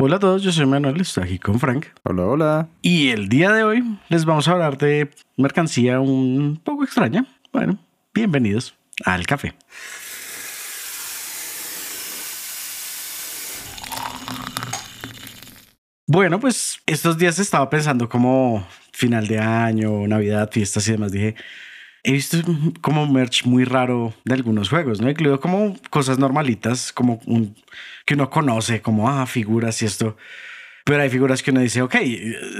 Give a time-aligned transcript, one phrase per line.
[0.00, 1.86] Hola a todos, yo soy Manuel, estoy aquí con Frank.
[2.04, 2.68] Hola, hola.
[2.82, 7.26] Y el día de hoy les vamos a hablar de mercancía un poco extraña.
[7.52, 7.80] Bueno,
[8.14, 9.56] bienvenidos al café.
[16.06, 21.10] Bueno, pues estos días estaba pensando como final de año, Navidad, fiestas y demás.
[21.10, 21.34] Dije,
[22.08, 22.38] he visto
[22.80, 25.10] como merch muy raro de algunos juegos, ¿no?
[25.10, 27.54] Incluido como cosas normalitas, como un,
[28.06, 30.16] que uno conoce, como, ah, figuras y esto.
[30.84, 31.96] Pero hay figuras que uno dice, ok,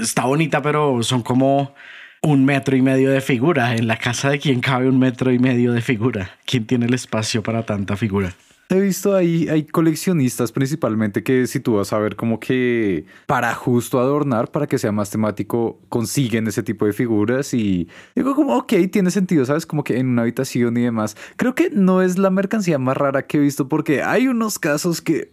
[0.01, 1.73] está bonita, pero son como
[2.21, 3.75] un metro y medio de figura.
[3.75, 6.37] En la casa de quien cabe un metro y medio de figura.
[6.45, 8.35] ¿Quién tiene el espacio para tanta figura?
[8.71, 13.55] He visto ahí, hay coleccionistas principalmente que si tú vas a ver como que para
[13.55, 18.55] justo adornar, para que sea más temático, consiguen ese tipo de figuras y digo como,
[18.55, 19.65] ok, tiene sentido, ¿sabes?
[19.65, 21.17] Como que en una habitación y demás.
[21.35, 25.01] Creo que no es la mercancía más rara que he visto porque hay unos casos
[25.01, 25.31] que...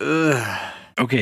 [0.98, 1.12] Ok.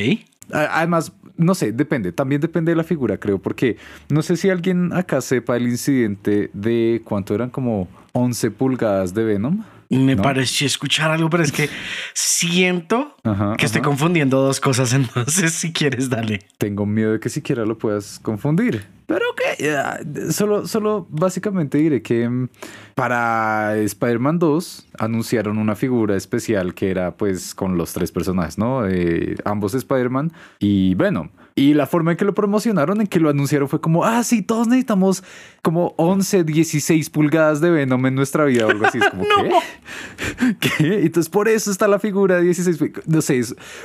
[0.53, 3.75] Además, no sé, depende, también depende de la figura, creo, porque
[4.07, 9.25] no sé si alguien acá sepa el incidente de cuánto eran como 11 pulgadas de
[9.25, 9.63] Venom.
[9.89, 11.69] Me pareció escuchar algo, pero es que
[12.13, 13.15] siento
[13.57, 14.93] que estoy confundiendo dos cosas.
[14.93, 16.39] Entonces, si quieres, dale.
[16.57, 18.85] Tengo miedo de que siquiera lo puedas confundir.
[19.07, 22.49] Pero que solo, solo básicamente diré que mm,
[22.95, 28.87] para Spider-Man 2 anunciaron una figura especial que era pues con los tres personajes, ¿no?
[28.87, 31.29] Eh, ambos Spider-Man y Venom.
[31.57, 34.41] Y la forma en que lo promocionaron, en que lo anunciaron fue como, ah, sí,
[34.41, 35.23] todos necesitamos
[35.61, 38.97] como 11, 16 pulgadas de Venom en nuestra vida o algo así.
[38.97, 39.23] Es como,
[40.59, 40.77] ¿qué?
[40.77, 41.05] ¿qué?
[41.05, 42.77] Entonces por eso está la figura de 16.
[43.05, 43.41] No sé,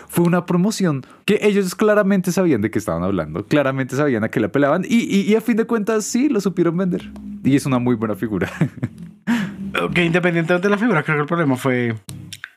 [0.09, 4.41] fue una promoción que ellos claramente sabían de qué estaban hablando, claramente sabían a qué
[4.41, 7.09] le apelaban y, y, a fin de cuentas sí, lo supieron vender.
[7.45, 8.51] Y es una muy buena figura.
[9.81, 11.95] ok, independientemente de la figura, creo que el problema fue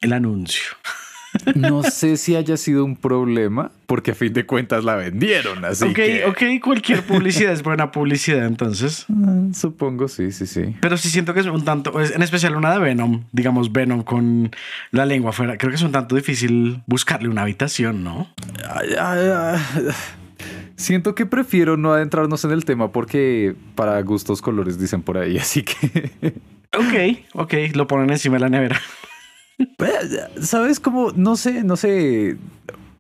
[0.02, 0.64] el anuncio.
[1.56, 5.64] No sé si haya sido un problema, porque a fin de cuentas la vendieron.
[5.66, 6.26] Así Ok, que...
[6.26, 9.06] ok, cualquier publicidad es buena publicidad, entonces.
[9.26, 10.76] Ah, supongo, sí, sí, sí.
[10.82, 14.52] Pero sí siento que es un tanto, en especial una de Venom, digamos Venom con
[14.92, 15.58] la lengua afuera.
[15.58, 18.28] Creo que es un tanto difícil buscarle una habitación, ¿no?
[20.76, 25.38] Siento que prefiero no adentrarnos en el tema porque para gustos colores dicen por ahí,
[25.38, 26.34] así que.
[26.76, 28.82] ok, ok, lo ponen encima de la nevera.
[30.42, 31.12] ¿Sabes cómo?
[31.12, 32.38] No sé, no sé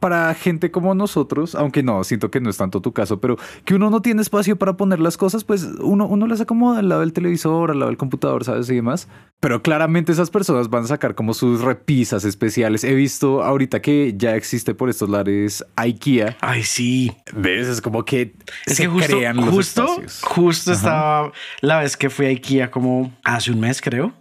[0.03, 3.73] para gente como nosotros, aunque no, siento que no es tanto tu caso, pero que
[3.73, 6.99] uno no tiene espacio para poner las cosas, pues uno, uno las acomoda al lado
[6.99, 8.69] del televisor, al lado del computador, ¿sabes?
[8.69, 9.07] Y demás.
[9.39, 12.83] Pero claramente esas personas van a sacar como sus repisas especiales.
[12.83, 16.35] He visto ahorita que ya existe por estos lares IKEA.
[16.41, 17.13] Ay, sí.
[17.33, 17.69] ¿Ves?
[17.69, 18.35] Es como que
[18.65, 19.87] es se que justo, crean los justo,
[20.23, 21.31] Justo estaba
[21.61, 24.11] la vez que fui a IKEA como hace un mes, creo.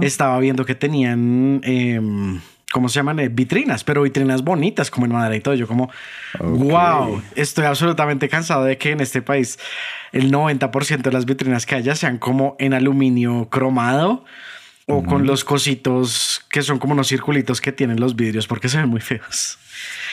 [0.00, 1.60] Estaba viendo que tenían...
[1.64, 2.40] Em,
[2.72, 3.18] ¿cómo se llaman?
[3.20, 5.54] Eh, vitrinas, pero vitrinas bonitas como en madera y todo.
[5.54, 5.90] Yo como,
[6.40, 9.58] wow, estoy absolutamente cansado de que en este país
[10.12, 14.24] el 90% de las vitrinas que haya sean como en aluminio cromado
[14.86, 18.78] o con los cositos que son como unos circulitos que tienen los vidrios porque se
[18.78, 19.58] ven muy feos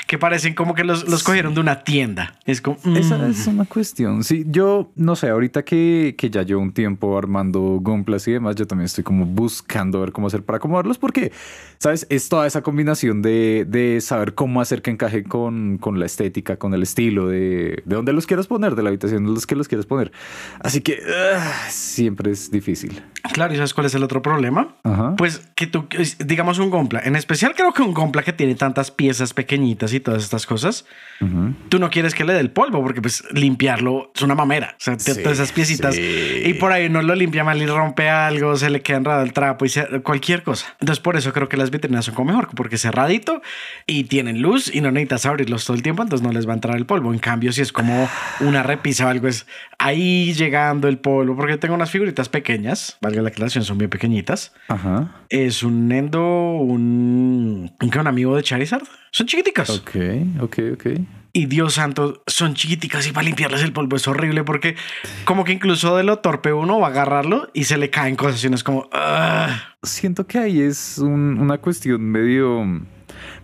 [0.07, 2.35] que parecen como que los, los cogieron de una tienda.
[2.45, 2.77] Es como...
[2.95, 3.31] Esa mm.
[3.31, 4.23] es una cuestión.
[4.23, 8.55] Sí, yo no sé, ahorita que, que ya llevo un tiempo armando Gumplas y demás,
[8.55, 11.31] yo también estoy como buscando ver cómo hacer para acomodarlos porque,
[11.79, 12.05] ¿sabes?
[12.09, 16.57] Es toda esa combinación de, de saber cómo hacer que encaje con, con la estética,
[16.57, 19.55] con el estilo, de, de dónde los quieras poner, de la habitación de los que
[19.55, 20.11] los quieras poner.
[20.59, 23.01] Así que ah, siempre es difícil.
[23.33, 24.75] Claro, ¿y sabes cuál es el otro problema?
[25.17, 25.87] Pues que tú,
[26.25, 29.99] digamos un Gompla, en especial creo que un Gompla que tiene tantas piezas pequeñitas y
[29.99, 30.85] todas estas cosas,
[31.69, 34.75] tú no quieres que le dé el polvo porque pues limpiarlo es una mamera.
[34.77, 38.57] O sea, todas esas piecitas y por ahí no lo limpia mal y rompe algo,
[38.57, 39.69] se le queda enredado el trapo y
[40.03, 40.75] cualquier cosa.
[40.79, 43.41] Entonces por eso creo que las vitrinas son como mejor porque cerradito
[43.87, 46.55] y tienen luz y no necesitas abrirlos todo el tiempo, entonces no les va a
[46.55, 47.13] entrar el polvo.
[47.13, 48.09] En cambio, si es como
[48.41, 49.47] una repisa o algo, es
[49.79, 54.51] ahí llegando el polvo porque tengo unas figuritas pequeñas, valga la aclaración, son bien pequeñitas.
[55.29, 58.83] Es un Endo, un, un amigo de Charizard.
[59.11, 59.69] Son chiquiticas.
[59.69, 59.95] Ok,
[60.41, 60.85] ok, ok.
[61.37, 64.77] Y Dios santo, son chiquiticas y para limpiarles el polvo es horrible porque
[65.25, 68.41] como que incluso de lo torpe uno va a agarrarlo y se le caen cosas
[68.41, 68.89] y uno es como...
[69.83, 72.63] Siento que ahí es una cuestión medio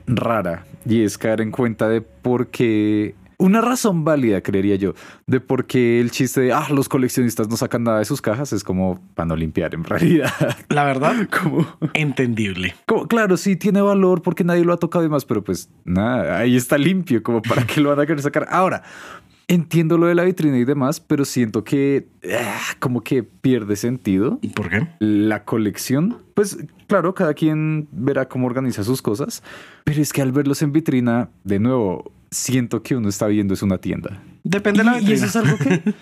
[0.07, 4.93] rara y es caer en cuenta de por qué una razón válida, creería yo,
[5.25, 8.53] de por qué el chiste de ah, los coleccionistas no sacan nada de sus cajas
[8.53, 10.31] es como para no limpiar en realidad.
[10.69, 12.75] La verdad, como entendible.
[12.85, 16.37] Como, claro, sí tiene valor porque nadie lo ha tocado y más, pero pues nada,
[16.37, 18.45] ahí está limpio, como para que lo van a querer sacar.
[18.51, 18.83] Ahora,
[19.47, 24.39] entiendo lo de la vitrina y demás, pero siento que ah, como que pierde sentido.
[24.55, 24.87] ¿Por qué?
[24.99, 26.19] La colección.
[26.35, 29.41] Pues claro, cada quien verá cómo organiza sus cosas,
[29.83, 33.61] pero es que al verlos en vitrina, de nuevo, siento que uno está viendo es
[33.61, 34.23] una tienda.
[34.43, 35.11] Depende de la vitrina.
[35.11, 35.93] Y eso es algo que...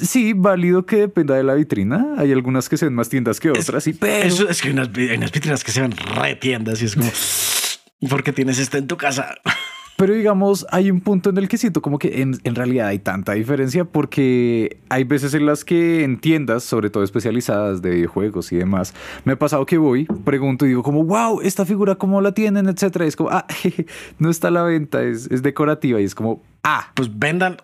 [0.04, 2.14] sí, válido que dependa de la vitrina.
[2.18, 4.26] Hay algunas que se ven más tiendas que otras, es, pero...
[4.26, 7.10] Eso, es que hay unas, vitrinas que se ven re tiendas y es como...
[8.10, 9.36] porque tienes esto en tu casa?
[10.04, 12.98] Pero digamos, hay un punto en el que siento como que en, en, realidad hay
[12.98, 18.52] tanta diferencia porque hay veces en las que en tiendas, sobre todo especializadas de videojuegos
[18.52, 18.92] y demás,
[19.24, 22.68] me ha pasado que voy, pregunto y digo como, wow, esta figura cómo la tienen,
[22.68, 23.06] etcétera.
[23.06, 23.46] Y es como, ah,
[24.18, 26.92] no está a la venta, es, es decorativa y es como, ah.
[26.92, 27.56] Pues vendan.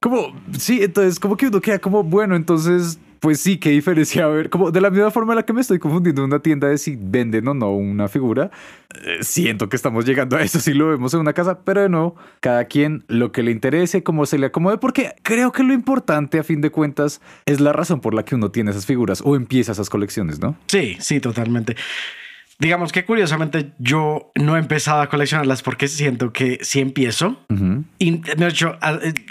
[0.00, 4.24] como, sí, entonces como que uno queda como, bueno, entonces pues sí, qué diferencia.
[4.24, 6.38] A ver, como de la misma forma en la que me estoy confundiendo en una
[6.38, 8.52] tienda de si venden o no una figura,
[9.04, 11.88] eh, siento que estamos llegando a eso si lo vemos en una casa, pero de
[11.88, 15.72] nuevo, cada quien lo que le interese, como se le acomode, porque creo que lo
[15.72, 19.20] importante a fin de cuentas es la razón por la que uno tiene esas figuras
[19.24, 20.56] o empieza esas colecciones, ¿no?
[20.68, 21.74] Sí, sí, totalmente.
[22.58, 27.44] Digamos que curiosamente yo no he empezado a coleccionarlas porque siento que si empiezo
[27.98, 28.78] y de hecho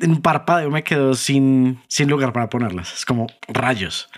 [0.01, 2.93] en un parpadeo me quedo sin, sin lugar para ponerlas.
[2.93, 4.09] Es como rayos.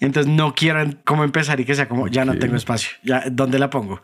[0.00, 2.90] Entonces no quiero como empezar y que sea como ya no tengo espacio.
[3.02, 4.02] Ya, ¿dónde la pongo?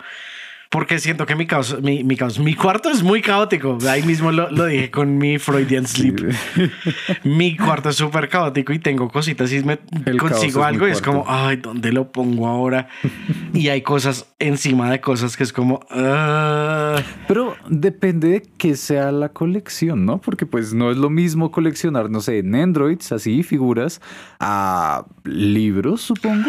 [0.72, 3.76] Porque siento que mi caos, mi, mi, caos, mi cuarto es muy caótico.
[3.86, 6.34] Ahí mismo lo, lo dije con mi Freudian sleep.
[7.24, 9.78] mi cuarto es súper caótico y tengo cositas y me
[10.16, 12.88] consigo algo y es como, ay, ¿dónde lo pongo ahora?
[13.52, 15.80] y hay cosas encima de cosas que es como...
[15.90, 16.96] Ah".
[17.28, 20.22] Pero depende de que sea la colección, ¿no?
[20.22, 24.00] Porque pues no es lo mismo coleccionar, no sé, en Androids, así, figuras,
[24.40, 26.48] a libros, supongo.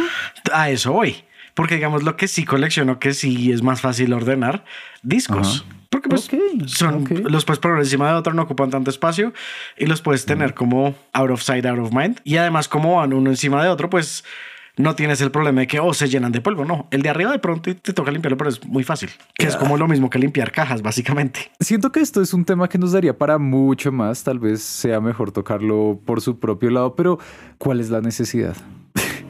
[0.54, 1.26] A eso voy.
[1.54, 4.66] Porque digamos lo que sí colecciono, que sí es más fácil ordenar,
[5.02, 5.66] discos.
[5.90, 6.28] Porque pues
[6.66, 9.32] son, los puedes poner encima de otro, no ocupan tanto espacio
[9.78, 12.20] y los puedes tener como out of sight, out of mind.
[12.24, 14.24] Y además como van uno encima de otro, pues
[14.76, 16.66] no tienes el problema de que oh, se llenan de polvo.
[16.66, 19.12] No, el de arriba de pronto te toca limpiarlo, pero es muy fácil.
[19.36, 21.52] Que es como lo mismo que limpiar cajas, básicamente.
[21.60, 24.24] Siento que esto es un tema que nos daría para mucho más.
[24.24, 27.20] Tal vez sea mejor tocarlo por su propio lado, pero
[27.60, 28.56] ¿cuál es la necesidad?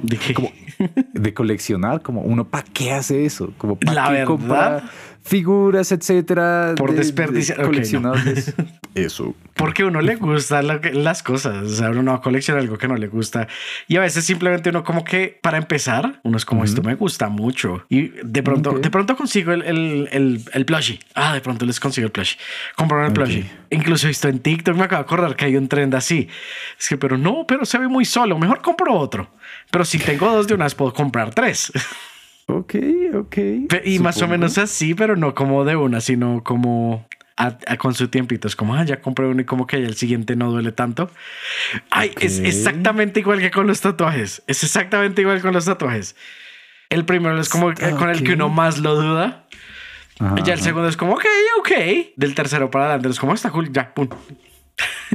[0.04, 0.52] ¿De Como
[1.14, 3.54] de coleccionar, como uno, ¿para qué hace eso?
[3.58, 4.84] Como ¿para qué comprar
[5.24, 6.76] figuras, etcétera?
[6.78, 7.62] Por desperdiciar.
[7.62, 8.54] coleccionables.
[8.96, 9.36] eso.
[9.56, 11.64] Porque uno le gustan las cosas.
[11.64, 13.48] O sea, uno no va a coleccionar algo que no le gusta.
[13.88, 17.30] Y a veces simplemente uno como que, para empezar, uno es como, esto me gusta
[17.30, 17.86] mucho.
[17.90, 21.00] Y de pronto, de pronto consigo el, el, el, plushie.
[21.16, 22.38] Ah, de pronto les consigo el plushie.
[22.76, 23.50] Compraron el plushie.
[23.70, 26.28] Incluso he visto en TikTok, me acabo de acordar que hay un trend así.
[26.80, 28.38] Es que, pero no, pero se ve muy solo.
[28.38, 29.30] Mejor compro otro.
[29.72, 31.72] Pero si tengo dos de unas, puedo comprar tres.
[32.48, 32.76] Ok,
[33.16, 33.38] ok.
[33.86, 37.08] Y más o menos así, pero no como de una, sino como
[37.80, 38.48] con su tiempito.
[38.48, 41.10] Es como, ah, ya compré uno y como que el siguiente no duele tanto.
[41.90, 44.44] Ay, es exactamente igual que con los tatuajes.
[44.48, 46.16] Es exactamente igual con los tatuajes.
[46.90, 49.48] El primero es como con el que uno más lo duda.
[50.44, 51.26] ya el segundo es como, ok,
[51.60, 51.72] ok.
[52.16, 54.10] Del tercero para adelante es como, está cool, ya, pum.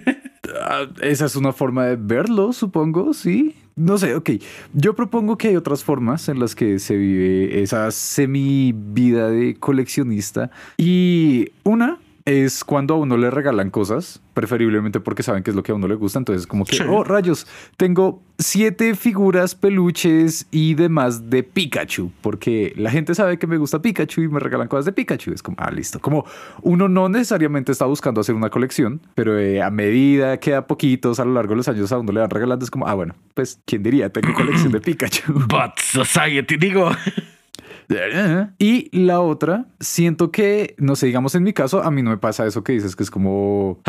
[0.61, 3.55] Ah, esa es una forma de verlo, supongo, sí.
[3.77, 4.31] No sé, ok.
[4.73, 9.55] Yo propongo que hay otras formas en las que se vive esa semi vida de
[9.55, 10.51] coleccionista.
[10.77, 11.99] Y una
[12.29, 15.75] es cuando a uno le regalan cosas, preferiblemente porque saben que es lo que a
[15.75, 16.19] uno le gusta.
[16.19, 17.47] Entonces, como que, oh, rayos,
[17.79, 23.81] tengo siete figuras, peluches y demás de Pikachu, porque la gente sabe que me gusta
[23.81, 25.33] Pikachu y me regalan cosas de Pikachu.
[25.33, 26.01] Es como, ah, listo.
[26.01, 26.27] Como
[26.63, 31.21] uno no necesariamente está buscando hacer una colección, pero eh, a medida que a poquitos
[31.21, 33.15] a lo largo de los años a uno le van regalando, es como, ah, bueno,
[33.33, 34.13] pues, ¿quién diría?
[34.13, 35.33] Tengo colección de Pikachu.
[35.33, 36.91] But Society, digo.
[38.59, 42.19] Y la otra, siento que, no sé, digamos en mi caso, a mí no me
[42.19, 43.81] pasa eso que dices, que es como,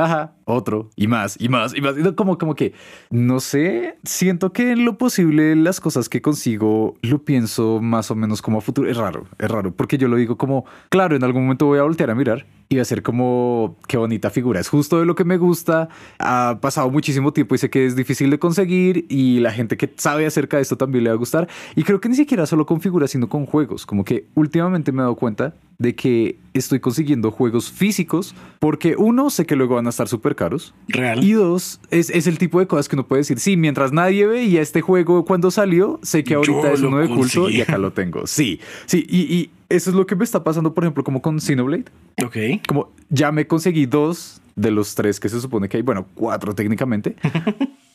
[0.45, 1.95] otro, y más, y más, y más.
[2.15, 2.73] Como, como que,
[3.09, 8.15] no sé, siento que en lo posible las cosas que consigo lo pienso más o
[8.15, 8.89] menos como a futuro.
[8.89, 11.83] Es raro, es raro, porque yo lo digo como, claro, en algún momento voy a
[11.83, 15.15] voltear a mirar y va a ser como, qué bonita figura, es justo de lo
[15.15, 19.39] que me gusta, ha pasado muchísimo tiempo y sé que es difícil de conseguir y
[19.39, 21.47] la gente que sabe acerca de esto también le va a gustar.
[21.75, 24.99] Y creo que ni siquiera solo con figuras, sino con juegos, como que últimamente me
[24.99, 29.87] he dado cuenta de que estoy consiguiendo juegos físicos porque uno, sé que luego van
[29.87, 30.75] a estar súper caros.
[30.89, 31.23] Real.
[31.23, 34.27] Y dos, es, es, el tipo de cosas que uno puede decir, sí, mientras nadie
[34.27, 37.79] ve y este juego cuando salió, sé que ahorita es uno de culto y acá
[37.79, 38.27] lo tengo.
[38.27, 41.39] Sí, sí, y, y, eso es lo que me está pasando, por ejemplo, como con
[41.39, 41.85] Xenoblade.
[42.23, 42.37] Ok.
[42.67, 46.53] Como ya me conseguí dos de los tres que se supone que hay, bueno, cuatro
[46.53, 47.15] técnicamente.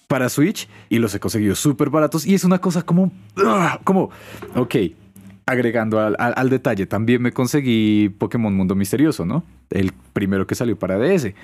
[0.07, 3.81] para Switch y los he conseguido súper baratos y es una cosa como, ¡ah!
[3.85, 4.11] como,
[4.55, 4.77] ok,
[5.47, 9.45] agregando al, al, detalle, también me conseguí Pokémon Mundo Misterioso, ¿no?
[9.71, 11.35] el primero que salió para DS.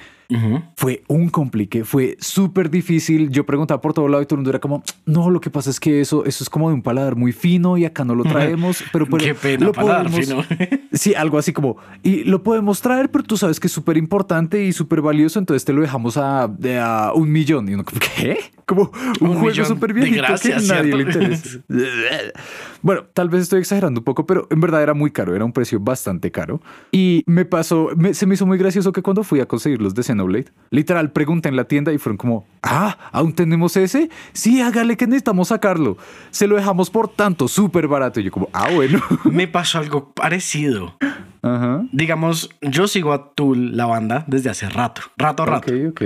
[0.76, 3.30] Fue un complique, fue súper difícil.
[3.30, 5.70] Yo preguntaba por todo lado y todo el mundo era como, no, lo que pasa
[5.70, 8.24] es que eso, eso es como de un paladar muy fino y acá no lo
[8.30, 8.84] traemos.
[8.92, 10.42] Pero, pues, Qué pena, lo paladar fino.
[10.92, 14.64] sí, algo así como, y lo podemos traer, pero tú sabes que es súper importante
[14.64, 17.68] y súper valioso, entonces te lo dejamos a, a un millón.
[17.68, 18.38] Y uno, ¿qué?
[18.70, 21.58] Como un, juego súper bien que nadie le interesa.
[22.82, 25.52] bueno, tal vez estoy exagerando un poco, pero en verdad era muy caro, era un
[25.52, 26.60] precio bastante caro.
[26.92, 30.04] Y me pasó, se me hizo muy gracioso que cuando fui a conseguir los de
[30.20, 34.10] Xenoblade, literal pregunté en la tienda y fueron como, ah, ¿aún tenemos ese?
[34.32, 35.96] Sí, hágale que necesitamos sacarlo.
[36.30, 38.20] Se lo dejamos por tanto, súper barato.
[38.20, 39.00] Y yo como, ah, bueno.
[39.24, 40.96] me pasó algo parecido.
[41.42, 41.82] Ajá.
[41.92, 45.72] Digamos, yo sigo a Tool, la banda, desde hace rato, rato, rato.
[45.72, 46.02] Ok, ok.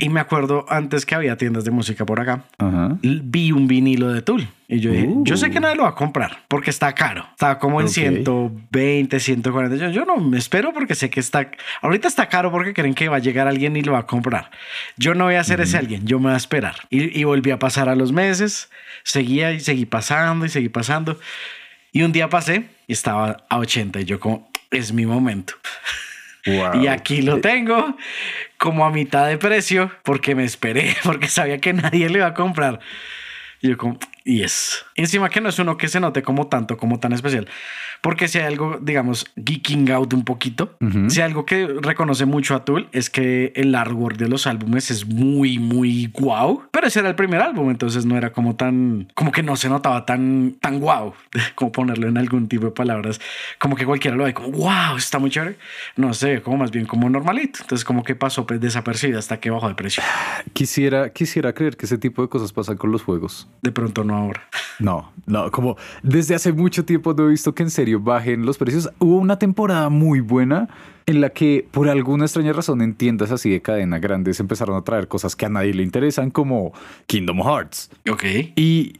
[0.00, 2.42] Y me acuerdo antes que había tiendas de música por acá,
[3.00, 4.48] vi un vinilo de Tool.
[4.66, 5.60] Y yo dije, yo sé que uh.
[5.60, 7.26] nadie lo va a comprar porque está caro.
[7.30, 9.76] Estaba como en 120, 140.
[9.76, 11.50] Yo, yo no me espero porque sé que está.
[11.82, 14.50] Ahorita está caro porque creen que va a llegar alguien y lo va a comprar.
[14.96, 16.74] Yo no voy a ser ese alguien, yo me voy a esperar.
[16.88, 18.70] Y, y volví a pasar a los meses,
[19.02, 21.18] seguía y seguí pasando y seguí pasando.
[21.92, 25.54] Y un día pasé y estaba a 80 y yo como, es mi momento.
[26.44, 27.96] Y aquí lo tengo
[28.58, 32.34] como a mitad de precio porque me esperé, porque sabía que nadie le iba a
[32.34, 32.80] comprar.
[33.60, 33.98] Y yo como,
[34.30, 34.84] y es.
[34.94, 37.48] Encima que no es uno que se note como tanto, como tan especial.
[38.00, 40.76] Porque si hay algo, digamos, geeking out un poquito,
[41.08, 44.90] si hay algo que reconoce mucho a Tool es que el artwork de los álbumes
[44.92, 46.62] es muy, muy guau.
[46.70, 49.68] Pero ese era el primer álbum, entonces no era como tan, como que no se
[49.68, 51.12] notaba tan, tan guau,
[51.56, 53.20] como ponerlo en algún tipo de palabras.
[53.58, 55.56] Como que cualquiera lo ve como, wow, está muy chévere.
[55.96, 57.58] No sé, como más bien como normalito.
[57.62, 60.04] Entonces como que pasó pues, desapercibido hasta que bajó de precio.
[60.52, 63.48] Quisiera, quisiera creer que ese tipo de cosas pasan con los juegos.
[63.60, 64.42] De pronto no ahora.
[64.78, 68.58] No, no, como desde hace mucho tiempo no he visto que en serio bajen los
[68.58, 68.90] precios.
[68.98, 70.68] Hubo una temporada muy buena
[71.06, 74.82] en la que por alguna extraña razón en tiendas así de cadena grandes empezaron a
[74.82, 76.72] traer cosas que a nadie le interesan como
[77.06, 77.90] Kingdom Hearts.
[78.10, 78.24] Ok.
[78.56, 78.94] Y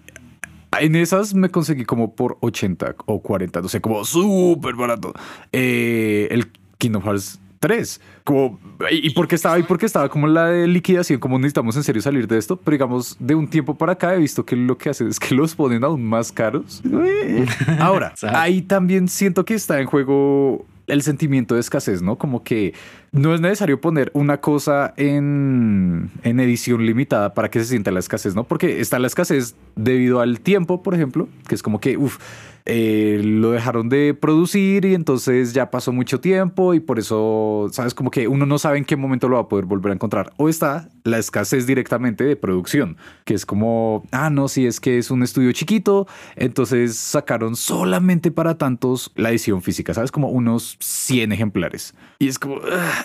[0.79, 5.13] en esas me conseguí como por 80 o 40, no sé, como súper barato.
[5.53, 8.01] Eh, el Kingdom Hearts tres.
[8.25, 8.59] Como,
[8.91, 9.59] ¿Y por qué estaba?
[9.59, 11.21] ¿Y porque estaba como la de liquidación?
[11.21, 12.57] Como necesitamos en serio salir de esto?
[12.57, 15.35] Pero digamos, de un tiempo para acá he visto que lo que hacen es que
[15.37, 16.83] los ponen aún más caros.
[17.79, 22.17] Ahora, ahí también siento que está en juego el sentimiento de escasez, ¿no?
[22.17, 22.75] Como que
[23.13, 28.01] no es necesario poner una cosa en, en, edición limitada para que se sienta la
[28.01, 28.45] escasez, ¿no?
[28.45, 32.19] Porque está la escasez debido al tiempo, por ejemplo, que es como que, uff,
[32.67, 37.95] eh, lo dejaron de producir y entonces ya pasó mucho tiempo y por eso, sabes,
[37.95, 40.33] como que uno no sabe en qué momento lo va a poder volver a encontrar.
[40.37, 44.99] O está la escasez directamente de producción, que es como, ah, no, si es que
[44.99, 50.77] es un estudio chiquito, entonces sacaron solamente para tantos la edición física, sabes, como unos
[50.81, 51.95] 100 ejemplares.
[52.19, 52.61] Y es como,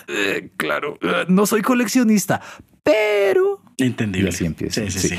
[0.08, 2.40] eh, claro, ah, no soy coleccionista,
[2.82, 3.60] pero...
[3.78, 4.28] Entendible.
[4.28, 4.82] Y así empieza.
[4.82, 5.08] sí, sí.
[5.08, 5.18] sí.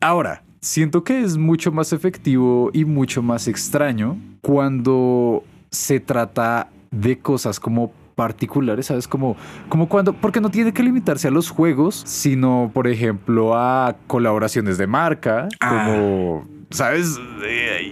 [0.00, 7.18] Ahora, Siento que es mucho más efectivo y mucho más extraño cuando se trata de
[7.20, 9.06] cosas como particulares, ¿sabes?
[9.06, 9.36] Como,
[9.68, 14.76] como cuando, porque no tiene que limitarse a los juegos, sino, por ejemplo, a colaboraciones
[14.76, 15.84] de marca, ah.
[15.86, 17.18] como ¿sabes?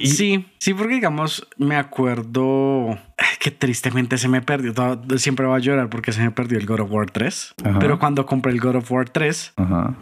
[0.04, 2.98] Sí, sí, porque digamos, me acuerdo
[3.38, 4.72] que tristemente se me perdió.
[5.16, 7.54] Siempre voy a llorar porque se me perdió el God of War 3.
[7.80, 9.54] Pero cuando compré el God of War 3,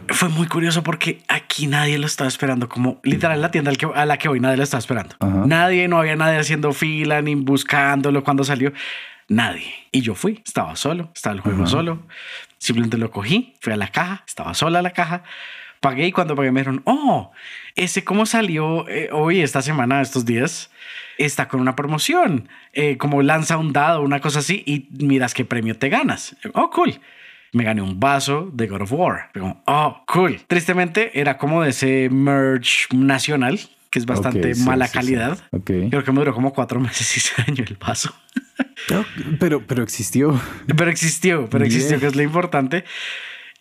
[0.09, 2.69] fue muy curioso porque aquí nadie lo estaba esperando.
[2.69, 5.15] Como literal, la tienda a la que hoy nadie lo estaba esperando.
[5.45, 8.71] Nadie, no había nadie haciendo fila ni buscándolo cuando salió.
[9.29, 9.73] Nadie.
[9.91, 12.05] Y yo fui, estaba solo, estaba el juego solo.
[12.57, 15.23] Simplemente lo cogí, fui a la caja, estaba sola la caja
[15.83, 17.31] pagué y cuando pagué me dijeron, oh,
[17.75, 20.71] ese cómo salió eh, hoy, esta semana, estos días,
[21.17, 25.43] está con una promoción, eh, como lanza un dado, una cosa así, y miras qué
[25.43, 26.37] premio te ganas.
[26.53, 27.01] Oh, cool.
[27.51, 29.29] Me gané un vaso de God of War.
[29.67, 30.39] oh, cool.
[30.47, 33.59] Tristemente era como de ese merch nacional,
[33.89, 35.37] que es bastante mala calidad.
[35.65, 38.15] Creo que me duró como cuatro meses y se dañó el vaso.
[39.37, 40.39] pero, pero existió.
[40.65, 42.85] Pero existió, pero existió, que es lo importante.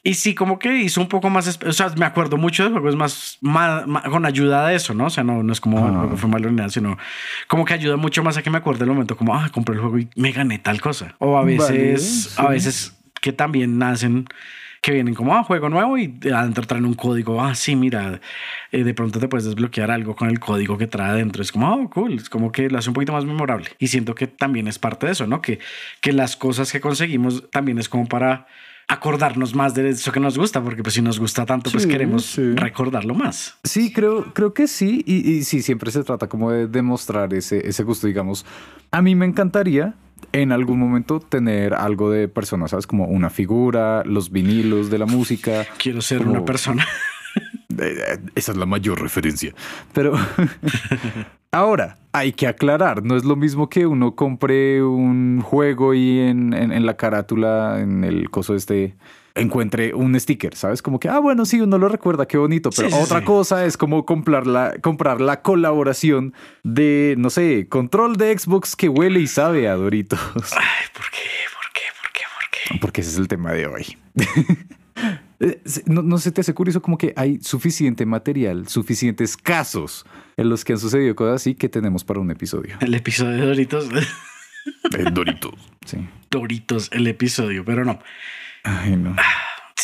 [0.04, 2.96] Y sí, como que hizo un poco más, o sea, me acuerdo mucho de juegos
[2.96, 5.06] más, más, con ayuda de eso, ¿no?
[5.06, 6.98] O sea, no, no es como que fue malo ni nada, sino
[7.46, 9.80] como que ayuda mucho más a que me acuerde el momento como, ah, compré el
[9.80, 11.14] juego y me gané tal cosa.
[11.18, 14.26] O a veces, a veces que también nacen
[14.80, 17.40] que vienen como, ah, juego nuevo y adentro traen un código.
[17.40, 18.20] Ah, sí, mira,
[18.72, 21.40] eh, de pronto te puedes desbloquear algo con el código que trae adentro.
[21.40, 22.14] Es como, oh, cool.
[22.14, 23.68] Es como que lo hace un poquito más memorable.
[23.78, 25.40] Y siento que también es parte de eso, ¿no?
[25.40, 25.60] Que,
[26.00, 28.48] que las cosas que conseguimos también es como para
[28.92, 32.38] acordarnos más de eso que nos gusta, porque pues si nos gusta tanto, pues queremos
[32.54, 33.56] recordarlo más.
[33.64, 35.02] Sí, creo, creo que sí.
[35.06, 38.44] Y, y, sí, siempre se trata como de demostrar ese, ese gusto, digamos.
[38.90, 39.94] A mí me encantaría
[40.32, 42.86] en algún momento tener algo de persona, ¿sabes?
[42.86, 45.66] Como una figura, los vinilos de la música.
[45.78, 46.86] Quiero ser una persona.
[48.34, 49.54] Esa es la mayor referencia.
[49.92, 50.14] Pero
[51.52, 56.52] ahora hay que aclarar, no es lo mismo que uno compre un juego y en,
[56.52, 58.94] en la carátula, en el coso este,
[59.34, 60.82] encuentre un sticker, ¿sabes?
[60.82, 64.04] Como que, ah, bueno, sí, uno lo recuerda, qué bonito, pero otra cosa es como
[64.04, 69.68] comprar la, comprar la colaboración de, no sé, control de Xbox que huele y sabe
[69.68, 70.20] a Doritos.
[70.34, 71.18] Ay, ¿por qué?
[71.54, 71.82] ¿Por qué?
[72.00, 72.22] ¿Por qué?
[72.34, 72.80] ¿Por qué?
[72.80, 73.96] Porque ese es el tema de hoy.
[75.42, 80.06] Eh, no, no se te hace curioso como que hay suficiente material, suficientes casos
[80.36, 82.76] en los que han sucedido cosas así que tenemos para un episodio.
[82.80, 83.88] El episodio de Doritos.
[84.96, 85.98] El Doritos, sí.
[86.30, 87.98] Doritos, el episodio, pero no.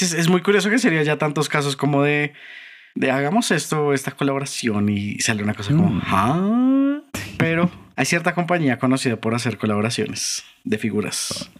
[0.00, 2.32] Es, muy curioso que sería ya tantos casos como de,
[2.94, 6.02] de hagamos esto, esta colaboración y sale una cosa como, mm.
[6.06, 7.00] ah",
[7.36, 11.50] Pero hay cierta compañía conocida por hacer colaboraciones de figuras.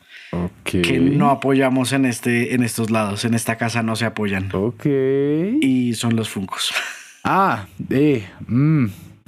[0.64, 3.24] Que no apoyamos en este, en estos lados.
[3.24, 4.50] En esta casa no se apoyan.
[4.54, 4.86] Ok.
[5.60, 6.72] Y son los Funcos.
[7.24, 8.86] Ah, eh, mm,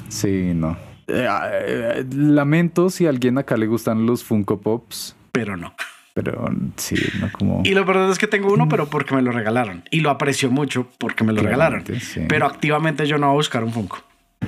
[0.09, 0.79] sí, no.
[1.07, 5.17] Eh, eh, lamento si a alguien acá le gustan los Funko Pops.
[5.33, 5.75] Pero no.
[6.15, 7.63] Pero sí, no como.
[7.65, 9.83] Y lo verdad es que tengo uno, pero porque me lo regalaron.
[9.91, 11.85] Y lo aprecio mucho porque me lo regalaron.
[12.29, 13.99] Pero activamente yo no voy a buscar un Funko.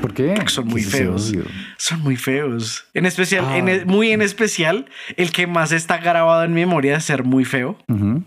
[0.01, 0.33] ¿Por qué?
[0.35, 1.33] Porque son muy feos.
[1.77, 2.87] Son muy feos.
[2.95, 3.59] En especial, ah.
[3.59, 7.45] e, muy en especial, el que más está grabado en mi memoria de ser muy
[7.45, 7.79] feo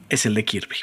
[0.09, 0.77] es el de Kirby.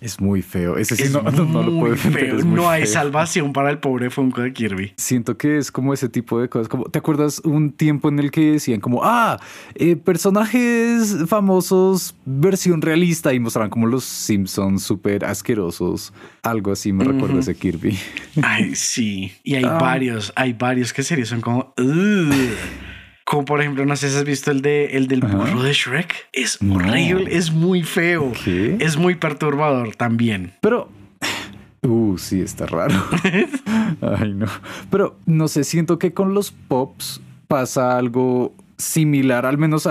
[0.00, 0.76] Es muy feo.
[0.76, 2.44] Ese sí no, no, lo puedo defender.
[2.44, 4.92] no hay salvación para el pobre Funko de Kirby.
[4.96, 6.68] Siento que es como ese tipo de cosas.
[6.68, 9.40] Como, ¿Te acuerdas un tiempo en el que decían como, ah,
[9.74, 16.12] eh, personajes famosos versión realista y mostraban como los Simpsons súper asquerosos?
[16.42, 17.98] Algo así me recuerda ese Kirby.
[18.42, 19.32] Ay, sí.
[19.42, 19.78] Y hay ah.
[19.80, 21.74] varios, hay varios que serio son como...
[23.24, 26.28] Como por ejemplo, no sé si has visto el de el del burro de Shrek.
[26.32, 28.32] Es horrible, es muy feo.
[28.46, 30.52] Es muy perturbador también.
[30.60, 30.90] Pero
[31.84, 32.94] Uh, sí, está raro.
[34.00, 34.46] Ay, no.
[34.88, 39.88] Pero no sé, siento que con los pops pasa algo similar, al menos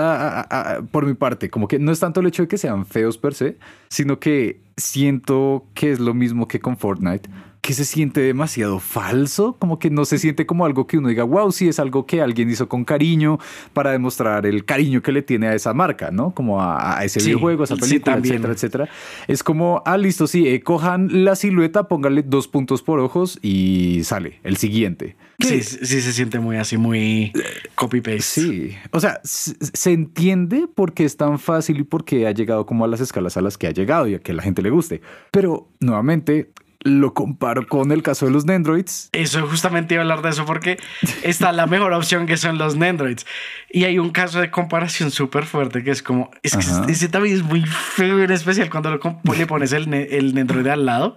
[0.90, 1.50] por mi parte.
[1.50, 3.58] Como que no es tanto el hecho de que sean feos per se,
[3.88, 7.28] sino que siento que es lo mismo que con Fortnite
[7.62, 11.22] que se siente demasiado falso, como que no se siente como algo que uno diga,
[11.22, 13.38] wow, sí es algo que alguien hizo con cariño
[13.72, 16.32] para demostrar el cariño que le tiene a esa marca, ¿no?
[16.32, 18.88] Como a, ese videojuego, a esa película, etcétera, etcétera.
[19.28, 24.00] Es como, ah, listo, sí, eh, cojan la silueta, pónganle dos puntos por ojos y
[24.02, 25.14] sale el siguiente.
[25.38, 27.32] Sí, sí se siente muy así, muy
[27.76, 28.22] copy-paste.
[28.22, 32.66] Sí, o sea, se entiende por qué es tan fácil y por qué ha llegado
[32.66, 34.70] como a las escalas a las que ha llegado y a que la gente le
[34.70, 35.00] guste.
[35.30, 36.50] Pero nuevamente,
[36.84, 39.08] lo comparo con el caso de los Nendroids.
[39.12, 40.78] Eso justamente iba a hablar de eso porque
[41.22, 43.26] está la mejor opción que son los Nendroids.
[43.70, 47.36] Y hay un caso de comparación súper fuerte que es como, es que ese también
[47.36, 48.98] es muy feo en especial cuando
[49.36, 51.16] le pones el, el Nendroid al lado,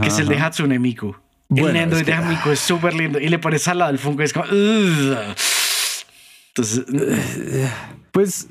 [0.00, 1.16] que es el de Hatsune Miku.
[1.54, 4.24] el Nendroid de Miku es súper lindo y le pones al lado el Funko y
[4.24, 4.46] es como...
[6.48, 6.84] Entonces...
[8.12, 8.48] Pues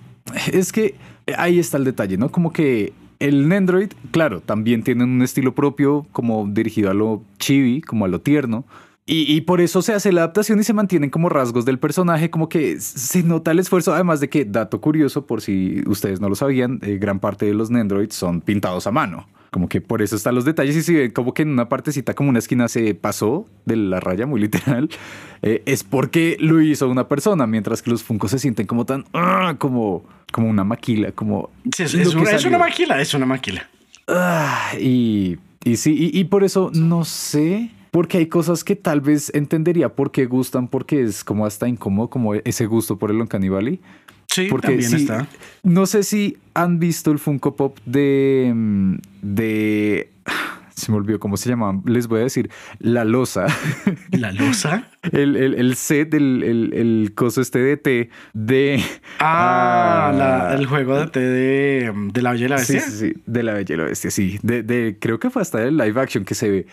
[0.54, 0.94] es que
[1.38, 2.32] ahí está el detalle, ¿no?
[2.32, 7.82] Como que el Nendroid, claro, también tiene un estilo propio, como dirigido a lo chibi,
[7.82, 8.66] como a lo tierno.
[9.08, 12.50] Y, por eso se hace la adaptación y se mantienen como rasgos del personaje, como
[12.50, 13.94] que se nota el esfuerzo.
[13.94, 17.54] Además de que, dato curioso, por si ustedes no lo sabían, eh, gran parte de
[17.54, 19.28] los Nendroids son pintados a mano.
[19.52, 22.16] Como que por eso están los detalles y si ven como que en una partecita
[22.16, 24.90] como una esquina se pasó de la raya muy literal,
[25.44, 29.06] eh, es porque lo hizo una persona, mientras que los Funko se sienten como tan,
[29.14, 30.04] ah, como
[30.36, 31.50] como una maquila, como...
[31.78, 33.70] es, una, maquila, es una maquila.
[34.06, 39.32] Ah, y, y sí, y, por eso no sé, porque hay cosas que tal vez
[39.34, 43.48] entendería por qué gustan, porque es como hasta incómodo, como ese gusto por el Uncanny
[43.48, 43.80] Valley.
[44.28, 45.26] Sí, porque también está.
[45.64, 50.10] No sé si han visto el Funko Pop de, mm, de
[50.86, 53.48] se me olvidó cómo se llama, les voy a decir, la losa.
[54.12, 54.90] ¿La losa?
[55.12, 58.84] el, el, el, set, el, el, el, coso este de té de...
[59.20, 62.82] Ah, ah el juego de té de, de, la Bella y la Bestia.
[62.82, 64.40] Sí, sí, sí, de la Bella y la Bestia, sí.
[64.42, 66.68] De, de, creo que fue hasta el live action que se ve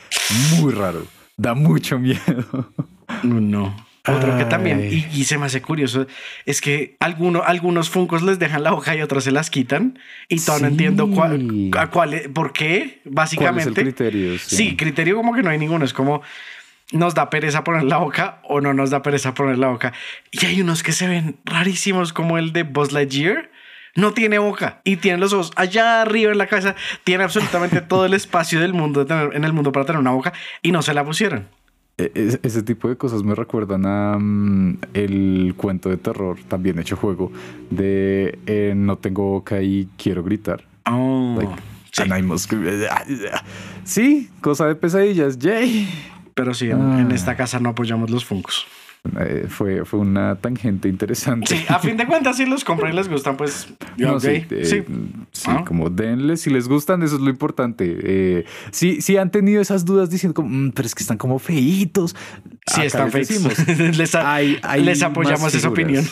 [0.61, 1.05] muy raro.
[1.37, 2.73] Da mucho miedo.
[3.23, 3.75] No.
[4.09, 6.09] Otro que también, y, se me hace curioso,
[6.45, 9.97] es que algunos algunos Funcos les dejan la hoja y otros se las quitan.
[10.29, 13.81] Y todavía no entiendo cuál, cuál, por qué, básicamente.
[13.81, 14.37] criterio?
[14.41, 14.77] Sí.
[14.77, 15.85] criterio como que no hay ninguno.
[15.85, 16.21] Es como
[16.91, 19.93] nos da pereza poner la boca o no nos da pereza poner la boca.
[20.33, 23.53] Y hay unos que se ven rarísimos, como el de Buzz Lightyear.
[23.95, 26.75] No tiene boca y tiene los ojos allá arriba en la cabeza.
[27.05, 30.73] Tiene absolutamente todo el espacio del mundo en el mundo para tener una boca y
[30.73, 31.47] no se la pusieron.
[31.99, 36.97] E, ese tipo de cosas me recuerdan a mm, el cuento de terror, también hecho
[36.97, 37.31] juego,
[37.71, 40.65] de eh, No tengo boca y quiero gritar.
[40.87, 41.39] Oh,
[43.85, 44.31] sí.
[44.41, 45.89] cosa de pesadillas, Jay.
[46.35, 47.09] Pero sí, en, ah.
[47.15, 48.67] esta casa no apoyamos los Funkos.
[49.19, 51.57] Eh, fue, fue una tangente interesante.
[51.57, 54.85] Sí, a fin de cuentas, si los compran y les gustan, pues no, sí, sí.
[55.47, 55.65] Ah.
[55.67, 57.99] como denles, si les gustan, eso es lo importante.
[58.01, 61.41] Eh, sí, sí han tenido esas dudas diciendo, como, mm, pero es que están como
[61.41, 62.15] feitos.
[62.65, 63.43] Sí, están feitos.
[63.69, 64.17] les,
[64.79, 66.05] les apoyamos esa opinión.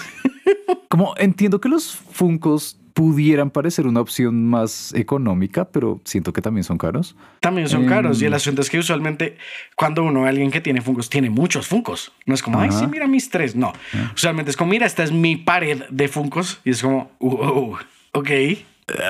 [0.89, 6.65] Como entiendo que los Funcos pudieran parecer una opción más económica, pero siento que también
[6.65, 7.17] son caros.
[7.41, 8.21] También son caros.
[8.21, 9.39] Y el em, asunto es que usualmente
[9.77, 12.13] cuando uno ve a alguien que tiene Funcos, tiene muchos Funcos.
[12.27, 13.57] No es como, ay, sí, mira mis tres.
[13.57, 13.73] No.
[14.15, 16.61] Usualmente es como, mira, esta es mi pared de Funcos.
[16.65, 17.79] Y es como, wow,
[18.13, 18.31] ok.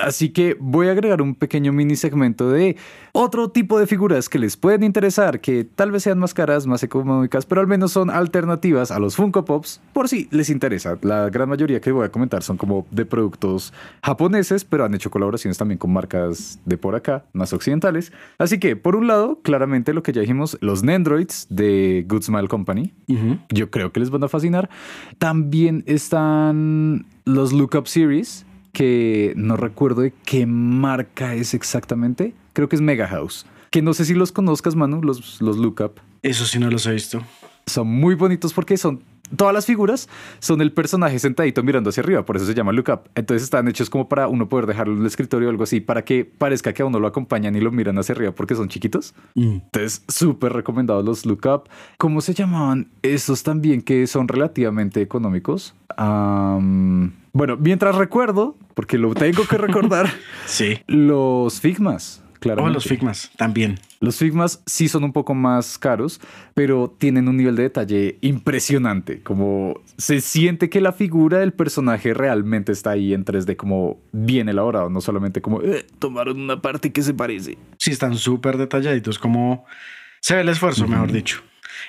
[0.04, 2.76] Así que voy a agregar un pequeño mini segmento de
[3.12, 6.82] otro tipo de figuras que les pueden interesar, que tal vez sean más caras, más
[6.82, 10.98] económicas, pero al menos son alternativas a los Funko Pops, por si les interesa.
[11.02, 15.10] La gran mayoría que voy a comentar son como de productos japoneses, pero han hecho
[15.10, 18.12] colaboraciones también con marcas de por acá, más occidentales.
[18.38, 22.48] Así que, por un lado, claramente lo que ya dijimos, los Nendroids de Good Smile
[22.48, 22.92] Company,
[23.50, 24.70] yo creo que les van a fascinar.
[25.18, 32.34] También están los Lookup Series, que no recuerdo de qué marca es exactamente.
[32.52, 33.46] Creo que es Mega House.
[33.70, 36.00] Que no sé si los conozcas, Manu, los, los Lookup.
[36.22, 37.22] Eso sí no los he visto.
[37.66, 39.02] Son muy bonitos porque son
[39.36, 43.08] todas las figuras son el personaje sentadito mirando hacia arriba, por eso se llama Lookup.
[43.14, 46.04] Entonces están hechos como para uno poder dejarlo en el escritorio o algo así, para
[46.04, 49.14] que parezca que a uno lo acompañan y lo miran hacia arriba porque son chiquitos.
[49.34, 49.60] Mm.
[49.64, 51.68] Entonces, súper recomendados los Lookup.
[51.98, 55.74] ¿Cómo se llamaban esos también que son relativamente económicos?
[57.32, 60.10] Bueno, mientras recuerdo, porque lo tengo que recordar,
[60.46, 60.78] sí.
[60.86, 62.22] los Figmas.
[62.40, 62.64] Claro.
[62.64, 63.78] Oh, los Figmas también.
[64.00, 66.22] Los Figmas sí son un poco más caros,
[66.54, 69.22] pero tienen un nivel de detalle impresionante.
[69.22, 74.48] Como se siente que la figura del personaje realmente está ahí en 3D, como bien
[74.48, 77.58] elaborado, no solamente como eh, tomaron una parte que se parece.
[77.76, 79.66] Sí, están súper detalladitos, como
[80.20, 81.42] se ve el esfuerzo, mejor dicho.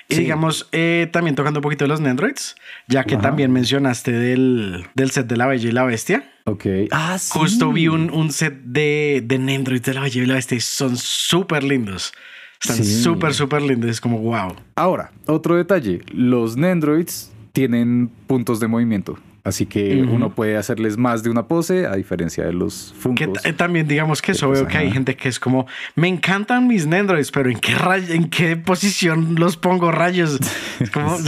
[0.08, 2.56] Y digamos, eh, también tocando un poquito de los Nendroids,
[2.88, 6.30] ya que también mencionaste del, del, set de la Bella y la Bestia.
[6.46, 6.66] Ok.
[6.92, 7.32] Ah, sí.
[7.32, 10.98] Justo vi un, un set de, de Nendroids de la Bella y la Bestia son
[10.98, 12.14] súper lindos.
[12.62, 13.90] Están súper, súper lindos.
[13.90, 14.56] Es como wow.
[14.76, 16.02] Ahora, otro detalle.
[16.12, 19.18] Los Nendroids tienen puntos de movimiento.
[19.44, 23.42] Así que uno puede hacerles más de una pose, a diferencia de los Funkos.
[23.42, 26.86] Que también digamos que eso veo que hay gente que es como, me encantan mis
[26.86, 27.76] Nendroids, pero ¿en qué,
[28.10, 30.40] en qué posición los pongo rayos?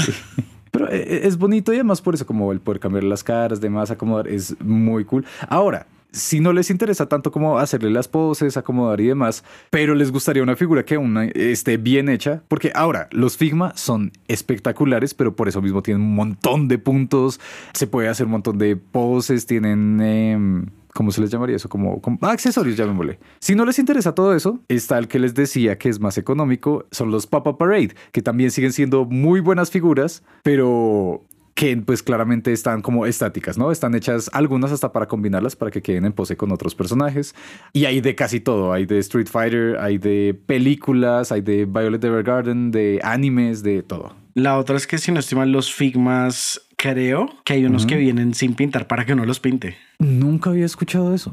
[0.73, 3.61] Pero eh, eh, es bonito y además por eso como el poder cambiar las caras,
[3.61, 5.23] demás, acomodar, es muy cool.
[5.47, 10.11] Ahora, si no les interesa tanto como hacerle las poses, acomodar y demás, pero les
[10.11, 15.35] gustaría una figura que aún esté bien hecha, porque ahora los Figma son espectaculares, pero
[15.35, 17.39] por eso mismo tienen un montón de puntos,
[17.73, 19.99] se puede hacer un montón de poses, tienen...
[19.99, 21.69] Em, ¿cómo se les llamaría eso?
[21.69, 23.19] Como, como accesorios, llamémosle.
[23.39, 26.85] Si no les interesa todo eso, está el que les decía que es más económico,
[26.91, 31.23] son los Papa Parade, que también siguen siendo muy buenas figuras, pero
[31.63, 33.71] que pues claramente están como estáticas, ¿no?
[33.71, 37.35] Están hechas algunas hasta para combinarlas para que queden en pose con otros personajes.
[37.71, 42.03] Y hay de casi todo, hay de Street Fighter, hay de películas, hay de Violet
[42.03, 44.13] Evergarden, de animes, de todo.
[44.33, 48.33] La otra es que si no estiman los Figmas, creo que hay unos que vienen
[48.33, 49.77] sin pintar para que no los pinte.
[49.99, 51.31] Nunca había escuchado eso.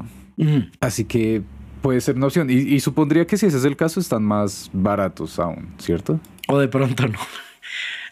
[0.79, 1.41] Así que
[1.81, 2.49] puede ser una opción.
[2.49, 6.21] Y, y supondría que si ese es el caso, están más baratos aún, ¿cierto?
[6.47, 7.19] O de pronto no.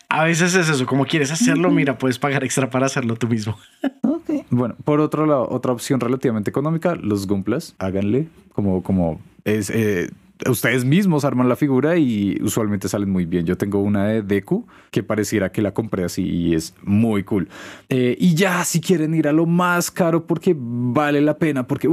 [0.09, 3.57] A veces es eso, como quieres hacerlo, mira, puedes pagar extra para hacerlo tú mismo.
[4.01, 4.45] Ok.
[4.49, 9.69] Bueno, por otro lado, otra opción relativamente económica, los Gumplas, háganle como, como es...
[9.69, 10.09] Eh,
[10.47, 13.45] ustedes mismos arman la figura y usualmente salen muy bien.
[13.45, 17.49] Yo tengo una de Deku que pareciera que la compré así y es muy cool.
[17.89, 21.89] Eh, y ya si quieren ir a lo más caro porque vale la pena, porque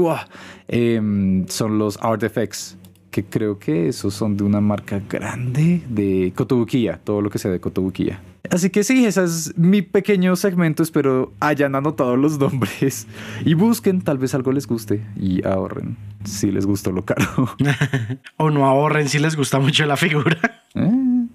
[0.68, 2.76] em, son los Art Effects
[3.16, 7.50] que creo que esos son de una marca grande de Kotobukiya, todo lo que sea
[7.50, 8.20] de Kotobukiya.
[8.50, 10.83] Así que sí, ese es mi pequeño segmento.
[10.83, 13.07] Espero hayan anotado los nombres
[13.42, 17.57] y busquen, tal vez algo les guste y ahorren si les gustó lo caro.
[18.37, 20.66] o no ahorren si les gusta mucho la figura.
[20.74, 21.26] Eh.